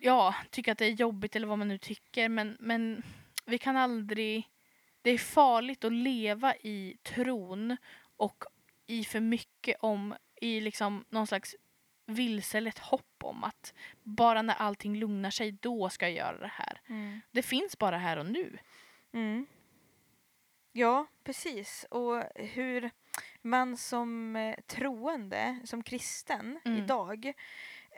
[0.01, 3.03] Ja, tycka att det är jobbigt eller vad man nu tycker men, men
[3.45, 4.49] vi kan aldrig,
[5.01, 7.77] det är farligt att leva i tron
[8.17, 8.43] och
[8.87, 11.55] i för mycket om, i liksom någon slags
[12.05, 16.81] vilselet hopp om att bara när allting lugnar sig då ska jag göra det här.
[16.87, 17.21] Mm.
[17.31, 18.57] Det finns bara här och nu.
[19.13, 19.47] Mm.
[20.71, 21.85] Ja, precis.
[21.89, 22.91] Och hur
[23.41, 26.77] man som eh, troende, som kristen Mm.
[26.83, 27.33] idag,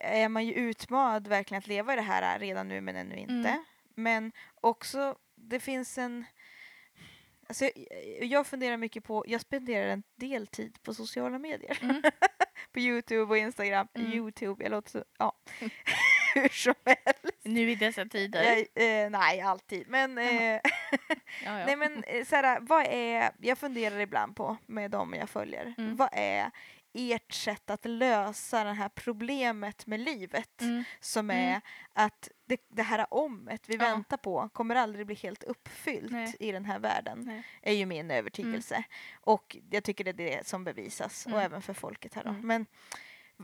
[0.03, 3.33] är man ju utmanad verkligen att leva i det här redan nu men ännu inte.
[3.49, 3.63] Mm.
[3.95, 6.25] Men också, det finns en...
[7.47, 11.77] Alltså, jag- jag funderar mycket på, jag spenderar en del tid på sociala medier.
[11.81, 12.01] Mm.
[12.71, 13.87] på Youtube och Instagram.
[13.93, 14.13] Mm.
[14.13, 15.35] Youtube, jag låter så, ja.
[16.35, 17.35] Hur som helst.
[17.43, 18.43] Nu i dessa tider.
[18.43, 18.59] Jag,
[19.03, 19.87] eh, nej, alltid.
[19.89, 20.59] Men eh,
[21.45, 21.65] Ja, ja.
[21.65, 25.95] Nej men eh, såhär, vad är, jag funderar ibland på med dem jag följer, Mm.
[25.95, 26.51] vad är
[26.93, 30.83] ert sätt att lösa det här problemet med livet Mm.
[30.99, 31.53] som Mm.
[31.53, 31.61] är
[31.93, 33.79] att det, det här omet vi Ja.
[33.79, 36.35] väntar på kommer aldrig bli helt uppfyllt Nej.
[36.39, 37.43] i den här världen, Nej.
[37.61, 38.83] är ju min övertygelse.
[39.21, 41.43] Och jag tycker det är det som bevisas, och Mm.
[41.45, 42.29] även för folket här då.
[42.29, 42.47] Mm.
[42.47, 42.65] Men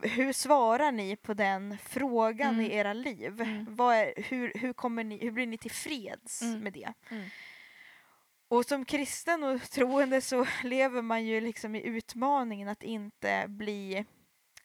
[0.03, 2.65] hur svarar ni på den frågan Mm.
[2.65, 3.41] i era liv?
[3.41, 3.79] Mm.
[3.79, 6.59] Är, hur, hur, kommer ni, hur blir ni tillfreds Mm.
[6.59, 6.93] med det?
[8.49, 14.05] Och som kristen och troende så lever man ju liksom i utmaningen att inte bli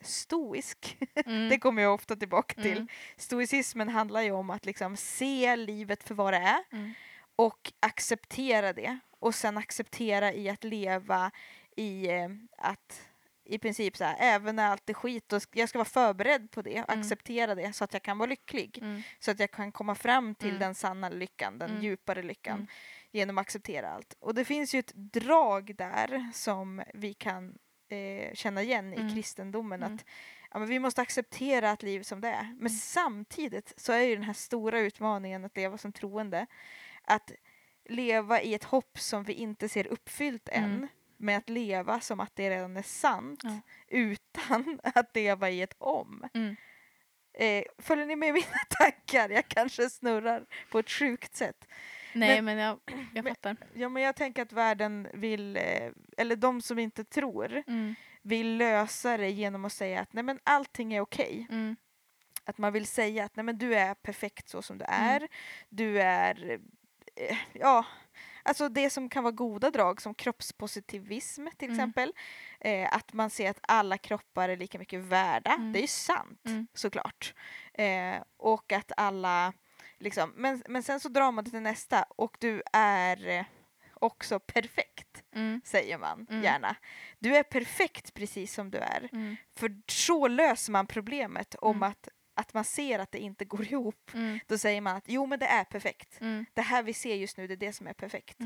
[0.00, 0.98] stoisk.
[1.26, 1.48] Mm.
[1.48, 2.72] Det kommer jag ofta tillbaka till.
[2.76, 2.88] Mm.
[3.16, 6.92] Stoicismen handlar ju om att liksom se livet för vad det är Mm.
[7.36, 8.98] och acceptera det.
[9.20, 11.30] Och sen acceptera i att leva
[11.76, 13.08] i eh, att
[13.44, 16.62] i princip så här, även när allt är skit, och jag ska vara förberedd på
[16.62, 17.00] det och Mm.
[17.00, 18.78] acceptera det så att jag kan vara lycklig.
[18.82, 19.02] Mm.
[19.18, 20.60] Så att jag kan komma fram till Mm.
[20.60, 21.82] den sanna lyckan, den Mm.
[21.82, 22.66] djupare lyckan.
[23.12, 24.14] Genom att acceptera allt.
[24.20, 29.14] Och det finns ju ett drag där som vi kan eh, känna igen i Mm.
[29.14, 29.94] kristendomen Mm.
[29.94, 30.05] att
[30.51, 32.55] ja, men vi måste acceptera att livet som det är.
[32.61, 36.46] Men samtidigt så är ju den här stora utmaningen att leva som troende
[37.03, 37.33] att
[37.88, 40.88] leva i ett hopp som vi inte ser uppfyllt än Mm.
[41.16, 43.61] men att leva som att det redan är sant Ja.
[43.88, 46.25] utan att leva i ett om.
[46.35, 46.57] Mm.
[47.35, 48.46] Eh, följer ni med mina
[48.79, 49.29] tankar?
[49.29, 51.68] Jag kanske snurrar på ett sjukt sätt.
[52.14, 52.79] Nej Men- men, jag,
[53.14, 53.57] jag men- fattar.
[53.75, 57.94] Ja, men jag tänker att världen vill, eh, eller de som inte tror, Mm.
[58.22, 61.46] vill lösa det genom att säga att nej men allting är okej.
[61.51, 61.77] Mm.
[62.44, 65.01] Att man vill säga att nej men du är perfekt så som du Mm.
[65.09, 65.29] är.
[65.68, 66.59] Du är,
[67.16, 67.85] eh, ja,
[68.42, 71.79] alltså det som kan vara goda drag som kroppspositivism till Mm.
[71.79, 72.12] exempel.
[72.61, 75.55] Eh, att man ser att alla kroppar är lika mycket värda.
[75.55, 75.72] Mm.
[75.72, 76.66] Det är ju sant Mm.
[76.75, 77.35] såklart.
[77.75, 79.53] Eh, och att alla,
[80.02, 83.44] liksom, men, men sen så drar man det till nästa och du är eh,
[83.94, 85.60] också perfekt, Mm.
[85.64, 86.42] säger man Mm.
[86.44, 86.76] gärna.
[87.18, 89.08] Du är perfekt precis som du är.
[89.12, 89.36] Mm.
[89.56, 91.90] För så löser man problemet om Mm.
[91.90, 94.38] att att man ser att det inte går ihop, Mm.
[94.46, 96.20] då säger man att jo men det är perfekt.
[96.20, 96.46] Mm.
[96.54, 98.38] Det här vi ser just nu, det är det som är perfekt.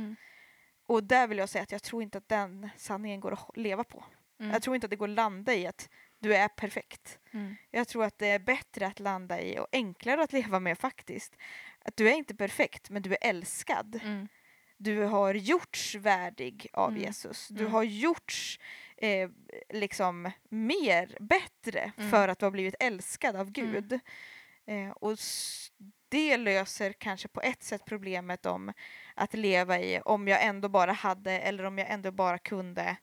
[0.86, 3.84] Och där vill jag säga att jag tror inte att den sanningen går att leva
[3.84, 4.04] på.
[4.38, 5.88] Jag tror inte att det går att landa i att
[6.18, 7.18] du är perfekt.
[7.32, 7.56] Mm.
[7.70, 11.36] Jag tror att det är bättre att landa i och enklare att leva med faktiskt.
[11.78, 14.00] Att du är inte perfekt, men du är älskad.
[14.04, 14.28] Mm.
[14.76, 17.02] Du har gjorts värdig av Mm.
[17.02, 17.48] Jesus.
[17.48, 17.72] Du Mm.
[17.72, 18.60] har gjorts
[18.96, 19.30] eh,
[19.68, 22.10] liksom mer, bättre Mm.
[22.10, 23.52] för att du har blivit älskad av Mm.
[23.52, 24.00] Gud.
[24.66, 25.16] Eh, och
[26.08, 28.72] det löser kanske på ett sätt problemet om
[29.14, 32.96] att leva i om jag ändå bara hade eller om jag ändå bara kunde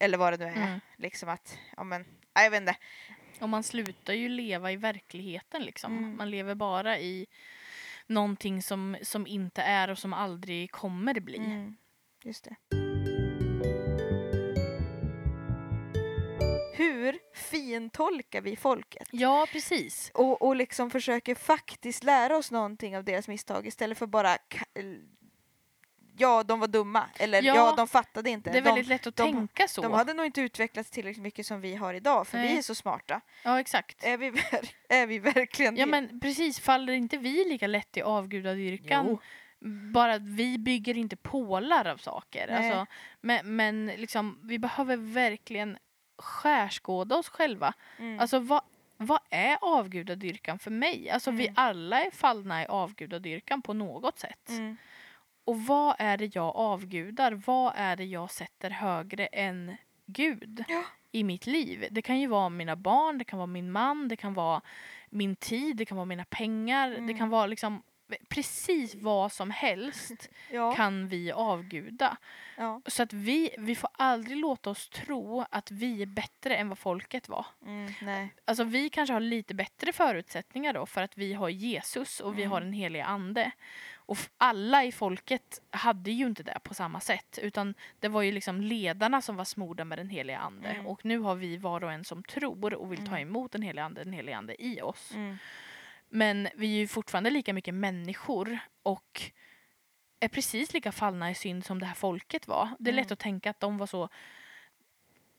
[0.00, 0.66] eller vad det nu är.
[0.66, 0.80] Mm.
[0.96, 2.76] Liksom att, ja men, jag vet inte.
[3.40, 5.98] Och man slutar ju leva i verkligheten liksom.
[5.98, 6.16] Mm.
[6.16, 7.26] Man lever bara i
[8.06, 11.36] någonting som, som inte är och som aldrig kommer bli.
[11.36, 11.76] Mm,
[12.22, 12.56] just det.
[16.74, 19.08] Hur fintolkar vi folket?
[19.10, 20.10] Ja, precis.
[20.14, 24.36] Och, och liksom försöker faktiskt lära oss någonting av deras misstag istället för bara
[26.20, 28.50] ja, de var dumma eller ja, Ja, de fattade inte.
[28.50, 29.82] Det är de, väldigt lätt att de- tänka så.
[29.82, 32.58] de hade nog inte utvecklats tillräckligt mycket som vi har idag för vi Nej.
[32.58, 33.20] är så smarta.
[33.44, 34.04] Ja, exakt.
[34.04, 35.90] Är vi, ver- är vi verkligen Ja, det?
[35.90, 36.60] men precis.
[36.60, 39.06] Faller inte vi lika lätt i avgudadyrkan?
[39.08, 39.20] Jo.
[39.92, 42.48] Bara att vi bygger inte pålar av saker.
[42.48, 42.86] Alltså,
[43.20, 45.78] men men liksom, vi behöver verkligen
[46.18, 47.72] skärskåda oss själva.
[47.98, 48.20] Mm.
[48.20, 48.62] Alltså vad,
[48.96, 51.10] vad är avgudadyrkan för mig?
[51.10, 51.54] Alltså vi Mm.
[51.56, 54.48] alla är fallna i avgudadyrkan på något sätt.
[54.48, 54.76] mm.
[55.50, 57.32] Och vad är det jag avgudar?
[57.32, 60.82] Vad är det jag sätter högre än Gud Ja.
[61.12, 61.88] i mitt liv?
[61.90, 64.60] Det kan ju vara mina barn, det kan vara min man, det kan vara
[65.10, 66.90] min tid, det kan vara mina pengar.
[66.90, 67.18] Det Mm.
[67.18, 67.82] kan vara liksom
[68.28, 70.74] precis vad som helst ja.
[70.74, 72.16] kan vi avguda.
[72.56, 72.80] ja.
[72.86, 76.78] Så att vi, vi får aldrig låta oss tro att vi är bättre än vad
[76.78, 77.46] folket var.
[77.66, 78.34] Mm, nej.
[78.44, 82.42] Alltså vi kanske har lite bättre förutsättningar då för att vi har Jesus och vi
[82.42, 82.52] Mm.
[82.52, 83.50] har en helig ande.
[83.94, 88.32] Och alla i folket hade ju inte det på samma sätt utan det var ju
[88.32, 90.86] liksom ledarna som var smorda med den heliga ande Mm.
[90.86, 93.28] och nu har vi var och en som tror och vill ta Mm.
[93.28, 95.12] emot den heliga ande, den heliga ande i oss.
[96.12, 96.18] Mm.
[96.42, 99.22] Men vi är ju fortfarande lika mycket människor och
[100.20, 102.68] är precis lika fallna i synd som det här folket var.
[102.78, 103.12] Det är lätt Mm.
[103.12, 104.08] att tänka att de var så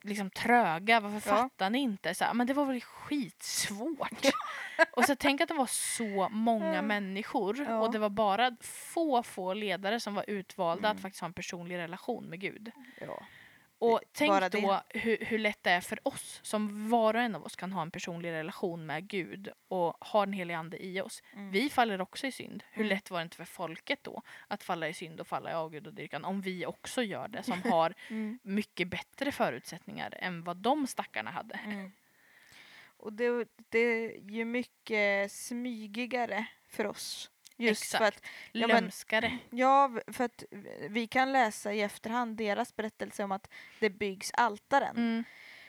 [0.04, 1.36] liksom tröga, varför Ja.
[1.38, 2.16] fattar ni inte?
[2.16, 4.26] Så här, men det var väl skitsvårt.
[4.92, 6.82] och så tänk att det var så många Ja.
[6.82, 7.80] människor Ja.
[7.80, 10.96] och det var bara få, få ledare som var utvalda Mm.
[10.98, 12.72] att faktiskt ha en personlig relation med Gud.
[13.02, 13.24] Ja.
[13.82, 17.36] Och Det- tänk då hur, hur lätt det är för oss som var och en
[17.36, 21.02] av oss kan ha en personlig relation med Gud och ha den heliga ande i
[21.02, 21.24] oss.
[21.34, 21.52] Mm.
[21.52, 22.64] Vi faller också i synd.
[22.72, 22.96] Hur Mm.
[22.96, 26.26] lätt var det inte för folket då att falla i synd och falla i avgudadyrkan
[26.26, 28.40] om vi också gör det som har Mm.
[28.44, 31.56] mycket bättre förutsättningar än vad de stackarna hade.
[31.66, 31.92] Mm.
[32.98, 37.32] Och det, det är ju mycket smygigare för oss.
[37.62, 38.18] Just för Exakt.
[38.18, 39.38] att, Ja, men- Lömskare.
[39.50, 40.44] ja, för att
[40.90, 44.98] vi kan läsa i efterhand deras berättelse om att det byggs altaren.
[44.98, 45.24] Mm.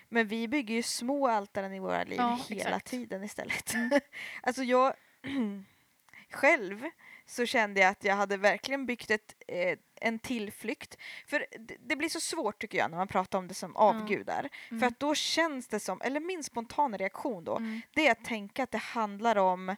[0.09, 2.87] Men vi bygger ju små altaren i våra liv Ja, hela exakt.
[2.87, 3.75] tiden istället.
[3.75, 3.91] Mm.
[4.43, 4.95] alltså jag
[6.33, 6.85] själv
[7.27, 10.97] så kände jag att jag hade verkligen byggt ett, eh, en tillflykt.
[11.27, 14.49] För det, det blir så svårt tycker jag när man pratar om det som avgudar.
[14.69, 14.89] För Mm.
[14.89, 17.81] att då känns det som, eller min spontana reaktion då, Mm.
[17.95, 19.77] det är att tänka att det handlar om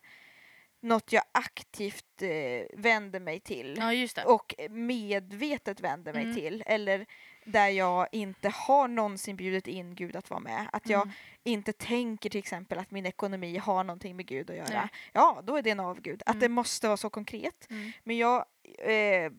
[0.85, 4.25] något jag aktivt eh, vänder mig till Ja, just det.
[4.25, 6.35] och medvetet vänder mig Mm.
[6.35, 6.63] till.
[6.67, 7.07] Eller
[7.45, 10.67] där jag inte har någonsin bjudit in Gud att vara med.
[10.73, 11.15] Att jag Mm.
[11.45, 14.69] inte tänker till exempel att min ekonomi har någonting med Gud att göra.
[14.81, 14.89] Nej.
[15.13, 16.23] Ja, då är det en avgud.
[16.27, 16.41] Att Mm.
[16.41, 17.71] det måste vara så konkret.
[17.71, 17.93] Mm.
[18.05, 18.45] Men jag
[18.79, 19.33] eh,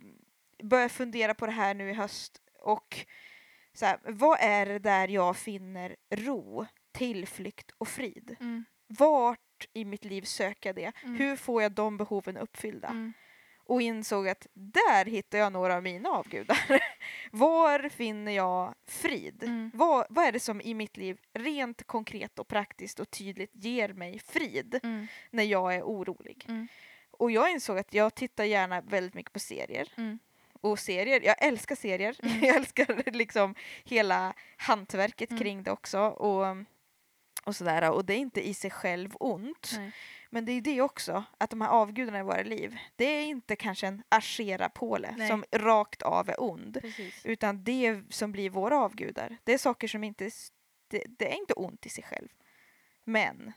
[0.64, 3.06] börjar fundera på det här nu i höst och
[3.74, 8.36] så här, vad är det där jag finner ro, tillflykt och frid?
[8.40, 8.66] Mm.
[9.74, 10.92] I mitt liv söker jag det?
[11.04, 11.16] Mm.
[11.16, 12.88] Hur får jag de behoven uppfyllda?
[12.88, 13.14] Mm.
[13.68, 16.58] Och insåg att där hittar jag några av mina avgudar.
[17.32, 19.44] Var finner jag frid?
[19.44, 19.72] Mm.
[19.74, 23.90] Vad, vad är det som i mitt liv rent konkret och praktiskt och tydligt ger
[23.94, 25.08] mig frid Mm.
[25.32, 26.46] när jag är orolig?
[26.48, 26.68] Mm.
[27.12, 29.94] Och jag insåg att jag tittar gärna väldigt mycket på serier.
[29.98, 30.20] Mm.
[30.62, 32.16] Och serier, jag älskar serier.
[32.24, 32.40] Mm.
[32.44, 35.44] jag älskar liksom hela hantverket Mm.
[35.44, 36.00] kring det också.
[36.00, 36.58] Och,
[37.46, 37.92] och sådär.
[37.92, 39.72] Och det är inte i sig själv ont.
[39.78, 39.92] Nej.
[40.30, 43.56] Men det är det också, att de här avgudarna i våra liv, det är inte
[43.56, 46.78] kanske en Ashera-påle som rakt av är ond.
[46.82, 47.26] Precis.
[47.26, 50.30] Utan det som blir våra avgudar, det är saker som inte,
[50.88, 52.28] det, det är inte ont i sig själv.
[53.04, 53.54] Men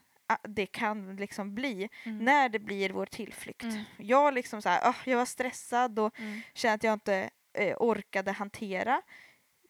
[0.48, 2.18] det kan liksom bli Mm.
[2.24, 3.62] när det blir vår tillflykt.
[3.62, 3.82] Mm.
[3.98, 6.40] Jag liksom så här, ah, jag var stressad och Mm.
[6.54, 9.02] kände att jag inte eh, orkade hantera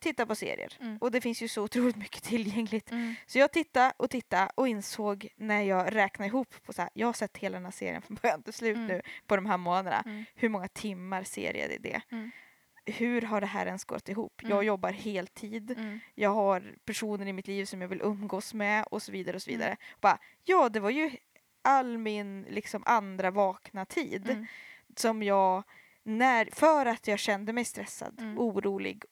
[0.01, 0.77] titta på serier.
[0.81, 0.99] Mm.
[0.99, 2.91] Och det finns ju så otroligt mycket tillgängligt.
[2.91, 3.15] Mm.
[3.27, 7.07] Så jag tittade och tittade och insåg när jag räknade ihop på så här, jag
[7.09, 8.87] har sett hela den här serien från början till slut Mm.
[8.89, 10.03] nu på de här månaderna.
[10.07, 10.25] Mm.
[10.35, 12.01] Hur många timmar serie är det?
[12.11, 12.31] Mm.
[12.87, 14.41] Hur har det här ens gått ihop?
[14.43, 14.51] Mm.
[14.51, 15.71] Jag jobbar heltid.
[15.71, 16.01] Mm.
[16.15, 19.43] Jag har personer i mitt liv som jag vill umgås med och så vidare och
[19.43, 19.59] så Mm.
[19.61, 19.77] vidare.
[20.01, 21.11] Bara, ja, det var ju
[21.63, 24.47] all min liksom andra vakna tid Mm.
[24.97, 25.63] som jag,
[26.03, 28.39] när, för att jag kände mig stressad, Mm.
[28.39, 29.03] orolig,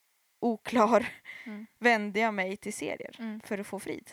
[0.52, 1.06] oklar,
[1.46, 1.66] Mm.
[1.78, 3.40] vände jag mig till serier Mm.
[3.40, 4.10] för att få frid.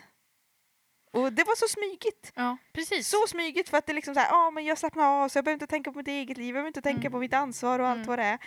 [1.12, 2.32] Och det var så smygigt.
[2.36, 3.08] Ja, precis.
[3.08, 5.46] Så smygigt för att det liksom så här, ja men jag slappnar av så jag
[5.46, 7.12] behöver inte tänka på mitt eget liv, jag behöver inte tänka Mm.
[7.12, 8.08] på mitt ansvar och allt Mm.
[8.08, 8.38] vad det är.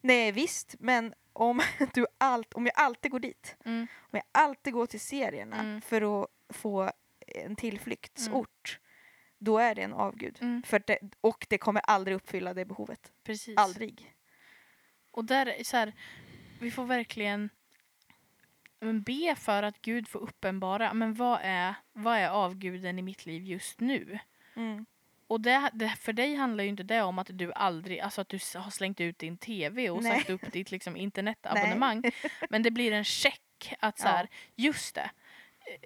[0.00, 1.60] Nej visst, men om,
[1.94, 3.86] du allt, om jag alltid går dit, Mm.
[3.98, 5.80] om jag alltid går till serierna Mm.
[5.80, 6.90] för att få
[7.26, 8.78] en tillflyktsort,
[9.38, 10.62] då är det en avgud.
[10.66, 13.12] För det, och det kommer aldrig uppfylla det behovet.
[13.24, 13.56] Precis.
[13.58, 14.12] Aldrig.
[15.10, 15.92] Och där är så här,
[16.60, 17.50] vi får verkligen
[18.80, 23.26] men be för att Gud får uppenbara, men vad är, vad är avguden i mitt
[23.26, 24.18] liv just nu?
[24.56, 24.86] Mm.
[25.26, 28.28] Och det, det, för dig handlar ju inte det om att du aldrig, alltså att
[28.28, 30.18] du har slängt ut din tv och Nej.
[30.18, 32.02] sagt upp ditt liksom, internetabonnemang.
[32.50, 34.10] Men det blir en check att så Ja.
[34.10, 35.10] här, just det.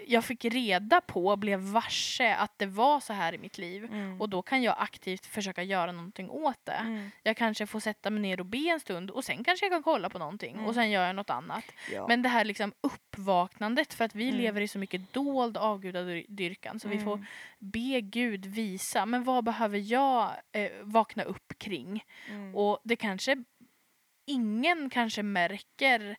[0.06, 3.84] Jag fick reda på, blev varse att det var så här i mitt liv.
[3.84, 4.20] Mm.
[4.20, 6.72] Och då kan jag aktivt försöka göra någonting åt det.
[6.72, 7.10] Mm.
[7.22, 9.82] Jag kanske får sätta mig ner och be en stund och sen kanske jag kan
[9.82, 10.66] kolla på någonting Mm.
[10.66, 11.64] och sen gör jag något annat.
[11.92, 12.06] Ja.
[12.08, 14.40] Men det här liksom uppvaknandet för att vi Mm.
[14.40, 17.26] lever i så mycket dold avgudadyrkan så vi får Mm.
[17.58, 22.04] be Gud visa, men vad behöver jag eh, vakna upp kring?
[22.28, 22.54] Mm.
[22.54, 23.44] Och det kanske,
[24.26, 26.16] ingen kanske märker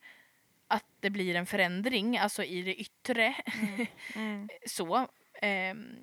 [0.71, 3.85] att det blir en förändring, alltså i det yttre Mm.
[4.15, 4.49] Mm.
[4.67, 5.07] så.
[5.41, 5.95] Ehm,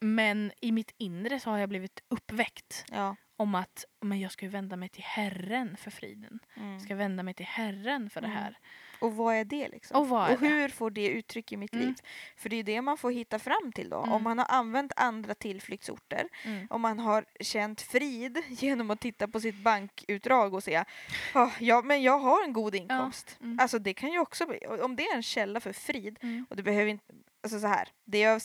[0.00, 3.16] men i mitt inre så har jag blivit uppväckt Ja.
[3.36, 6.38] om att men jag ska vända mig till Herren för friden.
[6.56, 6.72] Mm.
[6.72, 8.38] Jag ska vända mig till Herren för det Mm.
[8.38, 8.58] här.
[9.04, 9.96] Och vad är det liksom?
[10.00, 10.46] Och vad är det?
[10.46, 11.86] hur får det uttryck i mitt Mm.
[11.86, 11.94] liv?
[12.36, 13.98] För det är det man får hitta fram till då.
[13.98, 14.12] Mm.
[14.12, 16.66] Om man har använt andra tillflyktsorter, Mm.
[16.70, 20.84] om man har känt frid genom att titta på sitt bankutdrag och säga
[21.32, 23.38] "Ah, ja, men jag har en god inkomst.
[23.42, 23.58] Mm.
[23.60, 24.44] Alltså det kan ju också
[24.80, 26.46] om det är en källa för frid, Mm.
[26.50, 27.04] och det behöver inte,
[27.44, 28.40] alltså så här, det jag,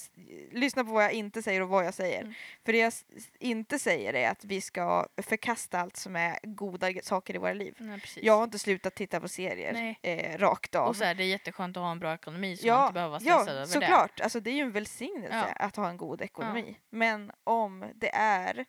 [0.51, 2.21] lyssna på vad jag inte säger och vad jag säger.
[2.21, 2.33] Mm.
[2.65, 2.93] För det jag
[3.39, 7.75] inte säger är att vi ska förkasta allt som är goda saker i våra liv.
[7.79, 8.01] Nej.
[8.15, 10.88] Jag har inte slutat titta på serier eh, rakt av.
[10.88, 13.09] Och så är det jätteskönt att ha en bra ekonomi så man Ja, inte behöver
[13.09, 13.67] vara stressad ja över det.
[13.67, 14.19] såklart.
[14.21, 15.65] Alltså, det är ju en välsignelse Ja.
[15.65, 16.77] att ha en god ekonomi.
[16.89, 18.65] Men om det är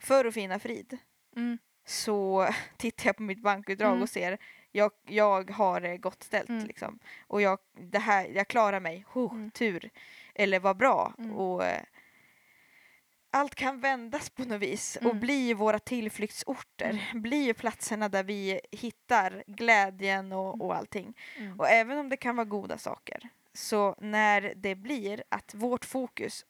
[0.00, 0.98] för att finna frid
[1.36, 1.58] Mm.
[1.86, 4.02] så tittar jag på mitt bankutdrag Mm.
[4.02, 4.38] och ser
[4.72, 6.48] jag, jag har det gott ställt.
[6.48, 6.66] Mm.
[6.66, 6.98] Liksom.
[7.26, 9.04] Och jag, det här, jag klarar mig.
[9.12, 9.50] Huh, Mm.
[9.50, 9.90] Tur.
[10.34, 11.14] Eller vad bra.
[11.18, 11.36] Mm.
[11.36, 11.82] Och, eh,
[13.30, 15.20] allt kan vändas på något vis och Mm.
[15.20, 17.10] bli våra tillflyktsorter.
[17.14, 21.16] Bli platserna där vi hittar glädjen och, och allting.
[21.36, 21.60] Mm.
[21.60, 26.44] Och även om det kan vara goda saker, så när det blir att vårt fokus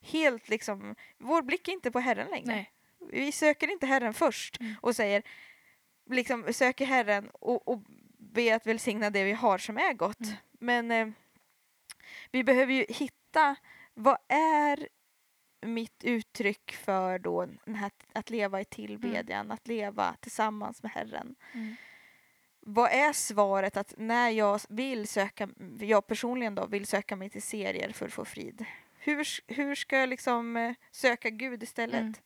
[0.00, 2.46] helt liksom, vår blick är inte på Herren längre.
[2.46, 2.72] Nej.
[3.12, 4.74] Vi söker inte Herren först Mm.
[4.82, 5.22] och säger,
[6.10, 7.80] liksom söker Herren och, och
[8.18, 10.20] ber att välsigna det vi har som är gott.
[10.20, 10.36] Mm.
[10.52, 11.14] Men eh,
[12.30, 13.56] vi behöver ju hitta,
[13.94, 14.88] vad är
[15.60, 21.34] mitt uttryck för då här, att leva i tillbedjan, att leva tillsammans med Herren?
[21.52, 21.76] Mm.
[22.60, 25.48] Vad är svaret att när jag vill söka,
[25.80, 28.64] jag personligen då vill söka mig till serier för att få frid?
[28.98, 32.22] Hur, hur ska jag liksom eh, söka Gud istället?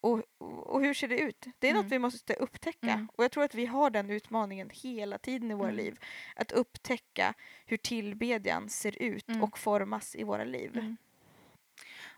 [0.00, 1.46] Och, och hur ser det ut?
[1.58, 1.82] Det är Mm.
[1.82, 2.90] något vi måste upptäcka.
[2.92, 3.08] Mm.
[3.16, 5.76] Och jag tror att vi har den utmaningen hela tiden i våra Mm.
[5.84, 5.98] liv.
[6.36, 7.34] Att upptäcka
[7.66, 9.42] hur tillbedjan ser ut Mm.
[9.42, 10.70] och formas i våra liv.
[10.78, 10.96] Mm.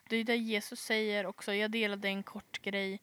[0.08, 1.54] Det är det Jesus säger också.
[1.54, 3.00] Jag delade en kort grej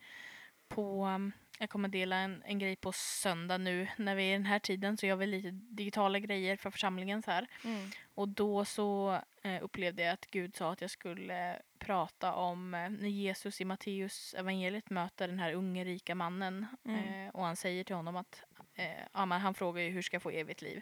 [0.68, 1.06] på...
[1.06, 4.46] um, Jag kommer dela en, en grej på söndag nu när vi är i den
[4.46, 7.48] här tiden så jag vill lite digitala grejer för församlingen så här.
[7.66, 7.90] Mm.
[8.16, 12.90] Och då så eh, upplevde jag att Gud sa att jag skulle prata om eh,
[12.90, 17.28] när Jesus i Matteus evangeliet möter den här unge rika mannen Mm.
[17.28, 18.44] eh, och han säger till honom att
[18.76, 20.82] eh, ja, men han frågar ju hur ska jag få evigt liv?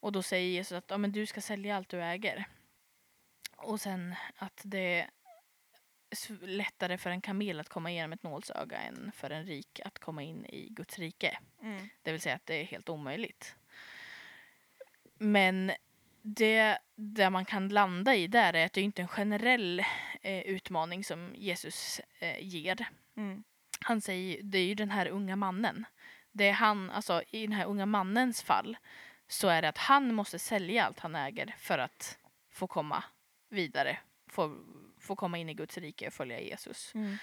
[0.00, 2.44] Och då säger Jesus att ja, men du ska sälja allt du äger.
[3.56, 5.10] Och sen att det är
[6.46, 10.22] lättare för en kamel att komma igenom ett nålsöga än för en rik att komma
[10.22, 11.38] in i Guds rike.
[11.62, 11.88] Mm.
[12.02, 13.54] Det vill säga att det är helt omöjligt.
[15.18, 15.72] Men
[16.34, 19.84] det där man kan landa i där är att det är inte en generell
[20.22, 22.88] eh, utmaning som Jesus eh, ger.
[23.16, 23.44] Mm.
[23.80, 25.84] Han säger det är ju den här unga mannen.
[26.32, 28.76] Det är han, alltså i den här unga mannens fall
[29.28, 32.18] så är det att han måste sälja allt han äger för att
[32.52, 33.04] få komma
[33.48, 33.98] vidare.
[34.30, 34.58] Få,
[35.00, 36.94] få komma in i Guds rike och följa Jesus.
[36.94, 37.16] Mm.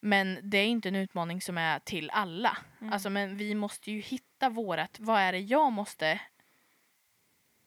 [0.00, 2.56] Men det är inte en utmaning som är till alla.
[2.80, 2.92] Mm.
[2.92, 6.20] Alltså, men vi måste ju hitta hitta vårat, vad är det jag måste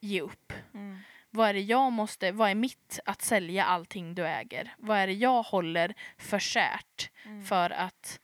[0.01, 0.53] ge upp?
[0.73, 0.99] Mm.
[1.29, 4.75] Vad är det jag måste, vad är mitt att sälja allting du äger?
[4.77, 7.43] Vad är det jag håller för kärt Mm.
[7.43, 8.19] för att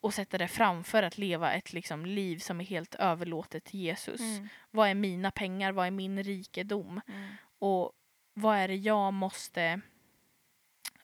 [0.00, 4.20] och sätta det framför att leva ett liksom, liv som är helt överlåtet till Jesus?
[4.20, 4.48] Mm.
[4.70, 5.72] Vad är mina pengar?
[5.72, 7.00] Vad är min rikedom?
[7.08, 7.30] Mm.
[7.58, 7.92] Och
[8.34, 9.80] vad är det jag måste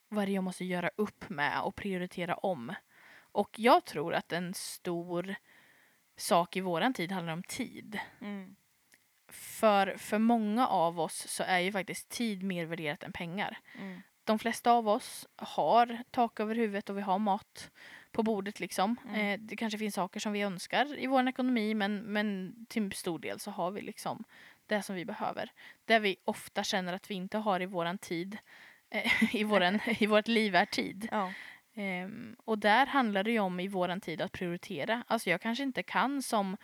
[0.09, 2.75] vad är det jag måste göra upp med och prioritera om?
[3.17, 5.35] Och jag tror att en stor
[6.17, 7.99] sak i våran tid handlar om tid.
[8.21, 8.57] Mm.
[9.35, 13.59] För, för många av oss så är ju faktiskt tid mer värderat än pengar.
[13.79, 14.03] Mm.
[14.25, 17.71] De flesta av oss har tak över huvudet och vi har mat
[18.13, 18.97] på bordet liksom.
[19.09, 19.21] Mm.
[19.21, 23.19] Eh, det kanske finns saker som vi önskar i vår ekonomi men, men till stor
[23.19, 24.25] del så har vi liksom
[24.67, 25.51] det som vi behöver.
[25.85, 28.39] Det vi ofta känner att vi inte har i våran tid,
[28.91, 31.09] eh, i, våran, i vårt liv är tid.
[31.11, 31.33] Ja.
[31.75, 35.05] Ehm, och där handlar det ju om i våran tid att prioritera.
[35.07, 36.57] Alltså jag kanske inte kan som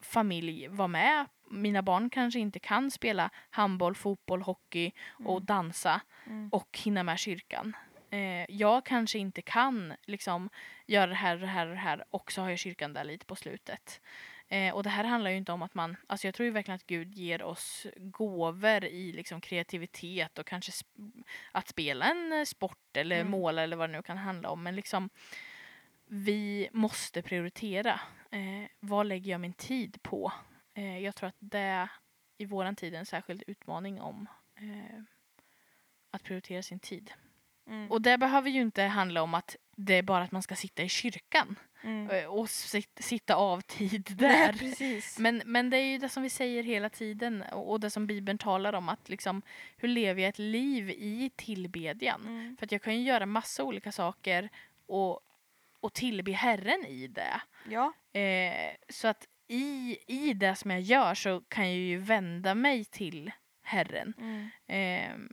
[0.00, 1.26] familj vara med.
[1.52, 4.92] Mina barn kanske inte kan spela handboll, fotboll, hockey
[5.24, 5.44] och Mm.
[5.44, 6.48] dansa Mm.
[6.52, 7.76] och hinna med kyrkan.
[8.10, 10.50] Eh, jag kanske inte kan liksom
[10.86, 13.04] göra det här och det här och det här och så har jag kyrkan där
[13.04, 14.00] lite på slutet.
[14.48, 16.76] Eh, och det här handlar ju inte om att man, alltså jag tror ju verkligen
[16.76, 22.44] att Gud ger oss gåvor i liksom kreativitet och kanske sp- att spela en eh,
[22.44, 23.30] sport eller Mm.
[23.30, 24.62] måla eller vad det nu kan handla om.
[24.62, 25.10] Men liksom
[26.06, 28.00] vi måste prioritera.
[28.30, 30.32] Eh, vad lägger jag min tid på?
[30.74, 31.88] Eh, jag tror att det
[32.38, 35.02] i våran tid är en särskild utmaning om eh,
[36.10, 37.12] att prioritera sin tid.
[37.66, 37.90] Mm.
[37.90, 40.82] Och det behöver ju inte handla om att det är bara att man ska sitta
[40.82, 42.10] i kyrkan Mm.
[42.10, 44.52] eh, och sit, sitta av tid Nej, där.
[44.52, 45.18] precis.
[45.18, 48.06] Men, men det är ju det som vi säger hela tiden och och det som
[48.06, 49.42] Bibeln talar om att liksom
[49.76, 52.20] hur lever jag ett liv i tillbedjan?
[52.22, 52.56] Mm.
[52.56, 54.48] För att jag kan ju göra massa olika saker
[54.86, 55.20] och,
[55.80, 57.40] och tillbe Herren i det.
[57.68, 57.92] Ja.
[58.20, 62.84] Eh, så att i, i det som jag gör så kan jag ju vända mig
[62.84, 63.30] till
[63.62, 64.14] Herren.
[64.18, 64.48] Mm.
[64.66, 65.28] Eh,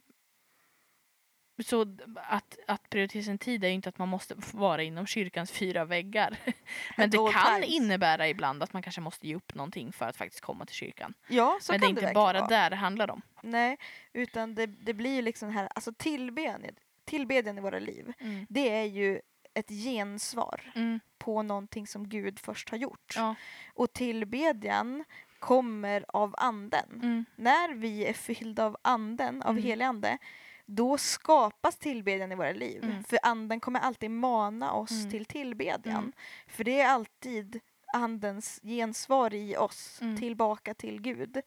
[1.65, 5.51] så att, att prioritera sin tid är ju inte att man måste vara inom kyrkans
[5.51, 6.37] fyra väggar.
[6.97, 10.41] Men det kan innebära ibland att man kanske måste ge upp någonting för att faktiskt
[10.41, 11.13] komma till kyrkan.
[11.27, 12.47] Ja, så Men det är kan inte verkligen bara vara.
[12.47, 13.21] där det handlar om.
[13.43, 13.77] Nej,
[14.13, 16.61] utan det, det blir ju liksom här, alltså tillbedjan,
[17.05, 18.45] tillbedjan i våra liv, Mm.
[18.49, 19.21] det är ju
[19.53, 20.99] ett gensvar Mm.
[21.17, 23.13] på någonting som Gud först har gjort.
[23.15, 23.35] Ja.
[23.73, 25.03] Och tillbedjan
[25.39, 26.99] kommer av anden.
[27.03, 27.25] Mm.
[27.35, 29.63] När vi är fyllda av anden, av Mm.
[29.63, 30.17] helig ande,
[30.65, 32.83] då skapas tillbedjan i våra liv.
[32.83, 33.03] Mm.
[33.03, 35.11] För anden kommer alltid mana oss Mm.
[35.11, 35.97] till tillbedjan.
[35.97, 36.11] Mm.
[36.47, 37.59] För det är alltid
[37.93, 40.17] andens gensvar i oss Mm.
[40.17, 41.41] tillbaka till Gud.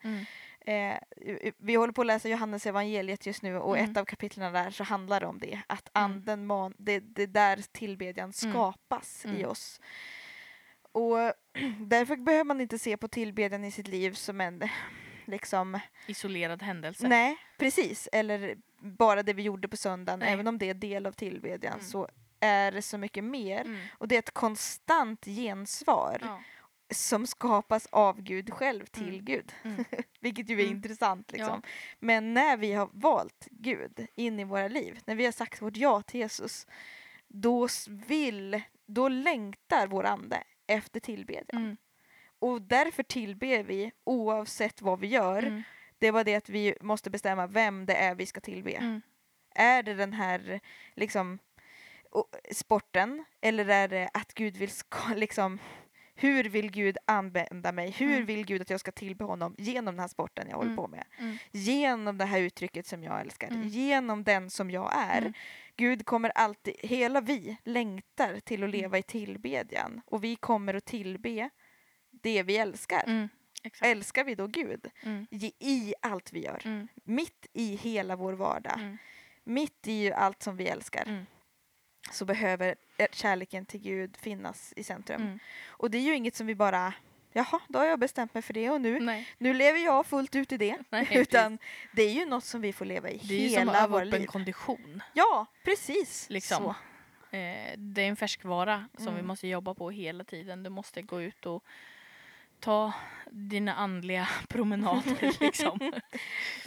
[0.67, 0.99] Mm.
[1.43, 3.91] Eh, vi håller på att läsa Johannes evangeliet just nu och Mm.
[3.91, 5.61] ett av kapitlen där så handlar det om det.
[5.67, 6.05] Att Mm.
[6.13, 9.51] anden man, det, det är där tillbedjan skapas i Mm.
[9.51, 9.81] oss.
[10.93, 11.17] Och
[11.81, 14.69] därför behöver man inte se på tillbedjan i sitt liv som en
[15.25, 17.09] liksom, Isolerad händelse.
[17.09, 20.33] nej precis, eller bara det vi gjorde på söndagen, Nej.
[20.33, 21.85] även om det är del av tillbedjan Mm.
[21.87, 22.09] så
[22.41, 23.61] är det så mycket mer.
[23.61, 23.81] Mm.
[23.99, 26.43] Och det är ett konstant gensvar Ja.
[26.93, 29.25] Som skapas av Gud själv till Mm.
[29.25, 29.53] Gud.
[29.63, 29.85] Mm.
[30.21, 30.77] Vilket ju är Mm.
[30.77, 31.33] intressant.
[31.33, 31.63] Liksom.
[31.99, 35.77] Men när vi har valt Gud in i våra liv, när vi har sagt vårt
[35.77, 36.67] ja till Jesus,
[37.29, 41.63] då vill, då längtar vår ande efter tillbedjan.
[41.63, 41.77] Mm.
[42.39, 45.43] Och därför tillber vi oavsett vad vi gör.
[45.43, 45.63] Mm.
[45.99, 48.73] Det var det att vi måste bestämma vem det är vi ska tillbe.
[48.73, 49.01] Mm.
[49.55, 50.61] Är det den här
[50.95, 51.39] liksom
[52.51, 55.59] sporten eller är det att Gud vill ska, liksom
[56.23, 57.91] hur vill Gud använda mig?
[57.91, 58.27] Hur Mm.
[58.27, 60.77] vill Gud att jag ska tillbe honom genom den här sporten jag håller Mm.
[60.77, 61.05] på med?
[61.19, 61.37] Mm.
[61.51, 63.69] Genom det här uttrycket som jag älskar, Mm.
[63.69, 65.19] genom den som jag är.
[65.19, 65.33] Mm.
[65.77, 68.81] Gud kommer alltid, hela vi längtar till att Mm.
[68.81, 71.51] leva i tillbedjan och vi kommer att tillbe
[72.11, 73.29] det vi älskar.
[73.65, 73.87] Exakt.
[73.87, 74.87] Älskar vi då Gud
[75.59, 76.89] i, allt vi gör?
[77.05, 78.97] Mitt i hela vår vardag,
[79.45, 81.27] mitt i allt som vi älskar.
[82.11, 85.23] Så behöver eh, kärleken till Gud finnas i centrum.
[85.23, 85.39] Mm.
[85.67, 86.95] Och det är ju inget som vi bara
[87.35, 89.29] Jaha, då har jag bestämt mig för det och nu, Nej.
[89.39, 90.79] nu lever jag fullt ut i det.
[90.91, 91.59] Nej, Utan
[91.93, 93.79] det är ju något som vi får leva i Det är ju som att hela
[93.79, 94.27] öva våra upp en liv.
[94.27, 95.03] kondition.
[95.13, 96.31] Ja, precis.
[96.31, 96.63] Liksom.
[96.65, 96.71] Så.
[97.37, 99.27] Eh, det är en färskvara som vi Mm.
[99.27, 100.63] måste jobba på hela tiden.
[100.63, 101.65] Du måste gå ut och
[102.61, 102.93] ta
[103.31, 105.37] dina andliga promenader.
[105.41, 105.93] liksom.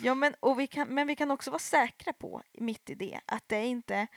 [0.02, 3.20] Ja, men, och vi kan, men vi kan också vara säkra på, mitt i det,
[3.26, 4.08] att det är inte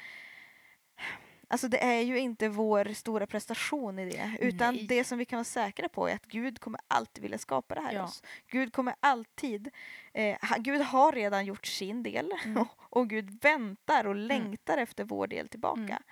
[1.51, 4.86] Alltså det är ju inte vår stora prestation i det, utan Nej.
[4.86, 7.80] det som vi kan vara säkra på är att Gud kommer alltid vilja skapa det
[7.80, 8.05] här Ja.
[8.05, 8.22] oss.
[8.46, 9.68] Gud kommer alltid,
[10.12, 12.64] eh, Gud har redan gjort sin del Mm.
[12.78, 15.80] och Gud väntar och längtar efter vår del tillbaka.
[15.80, 16.03] Mm.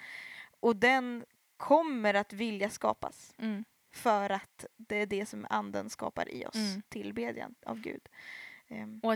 [0.61, 1.25] Och den
[1.57, 3.35] kommer att vilja skapas.
[3.39, 3.65] Mm.
[3.93, 6.83] för att det är det som anden skapar i oss, Mm.
[6.89, 8.09] tillbedjan av Gud.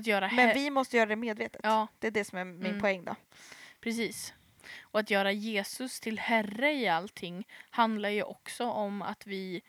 [0.03, 1.61] Göra men vi måste göra det medvetet.
[1.65, 2.81] Ja, Det är det som är min Mm.
[2.81, 3.15] poäng då.
[3.81, 4.35] precis.
[4.81, 9.63] Och att göra Jesus till Herre i allting handlar ju också om att vi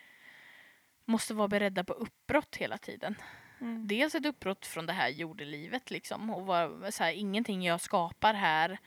[1.05, 3.15] måste vara beredda på uppbrott hela tiden.
[3.61, 3.87] Mm.
[3.87, 6.29] Dels ett uppbrott från det här jordelivet liksom.
[6.29, 8.77] Och vara, så här, ingenting jag skapar här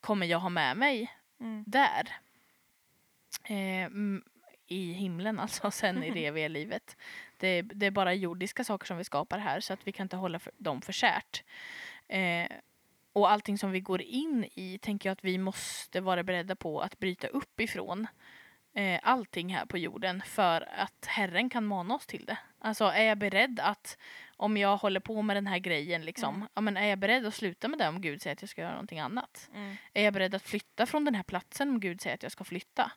[0.00, 1.64] kommer jag ha med mig Mm.
[1.66, 2.08] där.
[3.44, 3.90] Eh,
[4.66, 6.96] I himlen alltså, sen i det eviga livet.
[7.36, 10.16] Det, det är bara jordiska saker som vi skapar här så att vi kan inte
[10.16, 11.44] hålla för, dem för kärt.
[12.08, 12.46] Eh,
[13.12, 16.80] och allting som vi går in i tänker jag att vi måste vara beredda på
[16.80, 18.06] att bryta upp ifrån
[18.74, 22.38] eh, allting här på jorden för att Herren kan mana oss till det.
[22.58, 23.98] Alltså är jag beredd att
[24.36, 26.48] om jag håller på med den här grejen liksom, Mm.
[26.54, 28.60] ja, men är jag beredd att sluta med det om Gud säger att jag ska
[28.62, 29.50] göra någonting annat?
[29.54, 29.76] Mm.
[29.94, 32.44] Är jag beredd att flytta från den här platsen om Gud säger att jag ska
[32.44, 32.92] flytta?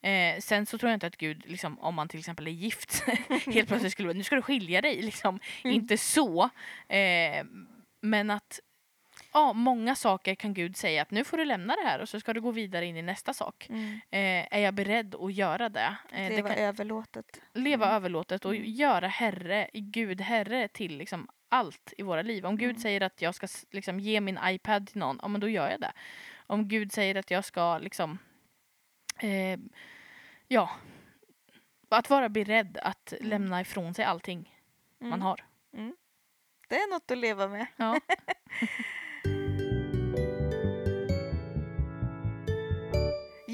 [0.00, 3.02] Eh, sen så tror jag inte att Gud, liksom, om man till exempel är gift,
[3.46, 5.02] helt plötsligt skulle nu ska du skilja dig.
[5.02, 5.40] Liksom.
[5.64, 5.76] Mm.
[5.76, 6.50] Inte så.
[6.88, 7.44] Eh,
[8.00, 8.60] men att
[9.32, 12.20] ja, många saker kan Gud säga att nu får du lämna det här och så
[12.20, 13.66] ska du gå vidare in i nästa sak.
[13.70, 13.92] Mm.
[14.10, 15.96] Eh, är jag beredd att göra det?
[16.12, 17.40] Eh, det Leva kan, överlåtet.
[17.54, 17.96] leva Mm.
[17.96, 18.70] överlåtet och Mm.
[18.70, 22.46] göra herre, Gud herre till liksom allt i våra liv.
[22.46, 22.80] Om Gud Mm.
[22.82, 25.80] säger att jag ska liksom ge min iPad till någon, ja men då gör jag
[25.80, 25.92] det.
[26.46, 28.18] Om Gud säger att jag ska liksom,
[29.18, 29.58] eh,
[30.48, 30.70] ja,
[31.88, 33.28] att vara beredd att Mm.
[33.28, 34.54] lämna ifrån sig allting
[34.98, 35.22] man Mm.
[35.22, 35.44] har.
[36.68, 37.66] Det är något att leva med.
[37.76, 38.00] Ja.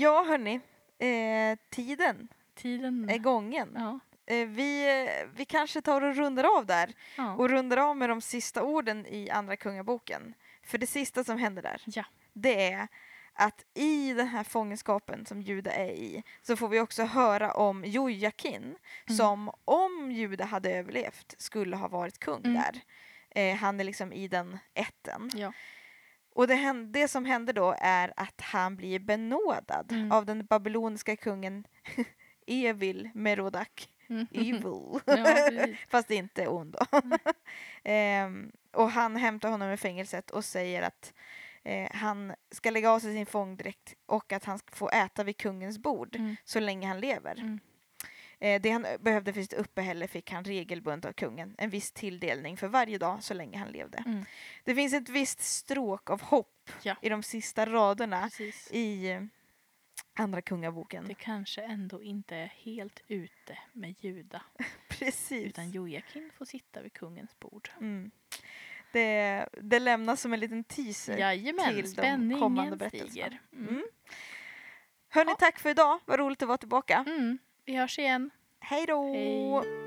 [0.04, 0.60] Ja, hörni.
[0.98, 3.08] Eh, tiden Tiden.
[3.10, 3.68] är gången.
[3.74, 4.00] Ja.
[4.34, 6.92] Eh, vi, vi kanske tar och rundar av där.
[7.16, 7.34] Ja.
[7.34, 10.34] Och rundar av med de sista orden i Andra Kungaboken.
[10.62, 12.04] För det sista som händer där, Ja.
[12.32, 12.88] det är
[13.32, 17.84] att i den här fångenskapen som Juda är i så får vi också höra om
[17.84, 19.16] Jojakin Mm.
[19.16, 22.54] som om Juda hade överlevt skulle ha varit kung Mm.
[22.62, 22.80] där.
[23.30, 25.30] Eh, han är liksom i den ätten.
[25.34, 25.52] Ja.
[26.34, 30.12] Och det, det som händer då är att han blir benådad Mm.
[30.12, 31.66] av den babyloniska kungen
[32.46, 33.88] Evil Merodak.
[34.08, 34.26] Mm.
[34.32, 35.00] Evil.
[35.06, 35.66] Ja.
[35.88, 37.00] Fast inte ond då.
[37.84, 41.12] Ehm, och han hämtar honom i fängelset och säger att
[41.62, 45.36] eh, han ska lägga av sig sin fångdräkt och att han ska få äta vid
[45.36, 46.36] kungens bord Mm.
[46.44, 47.58] så länge han lever.
[48.38, 52.56] Eh, det han behövde för sitt uppehälle fick han regelbundet av kungen, en viss tilldelning
[52.56, 53.98] för varje dag så länge han levde.
[54.06, 54.24] Mm.
[54.64, 56.96] Det finns ett visst stråk av hopp Ja.
[57.02, 58.68] i de sista raderna Precis.
[58.72, 59.22] i eh,
[60.16, 61.04] Andra Kungaboken.
[61.08, 64.42] Det kanske ändå inte är helt ute med Juda.
[64.88, 65.46] Precis.
[65.46, 67.70] Utan Jojakin får sitta vid kungens bord.
[67.80, 68.10] Mm.
[68.92, 71.18] Det, det lämnas som en liten teaser.
[71.18, 73.08] Jajamän, till de kommande berättelserna.
[73.10, 73.40] stiger.
[73.52, 73.68] Mm.
[73.68, 73.84] Mm.
[75.08, 75.36] Hörni, Ja.
[75.38, 76.00] tack för idag.
[76.04, 77.04] Vad roligt att vara tillbaka.
[77.06, 77.38] Mm.
[77.66, 78.30] Vi hörs igen.
[78.60, 79.12] Hej då!
[79.14, 79.83] Hej.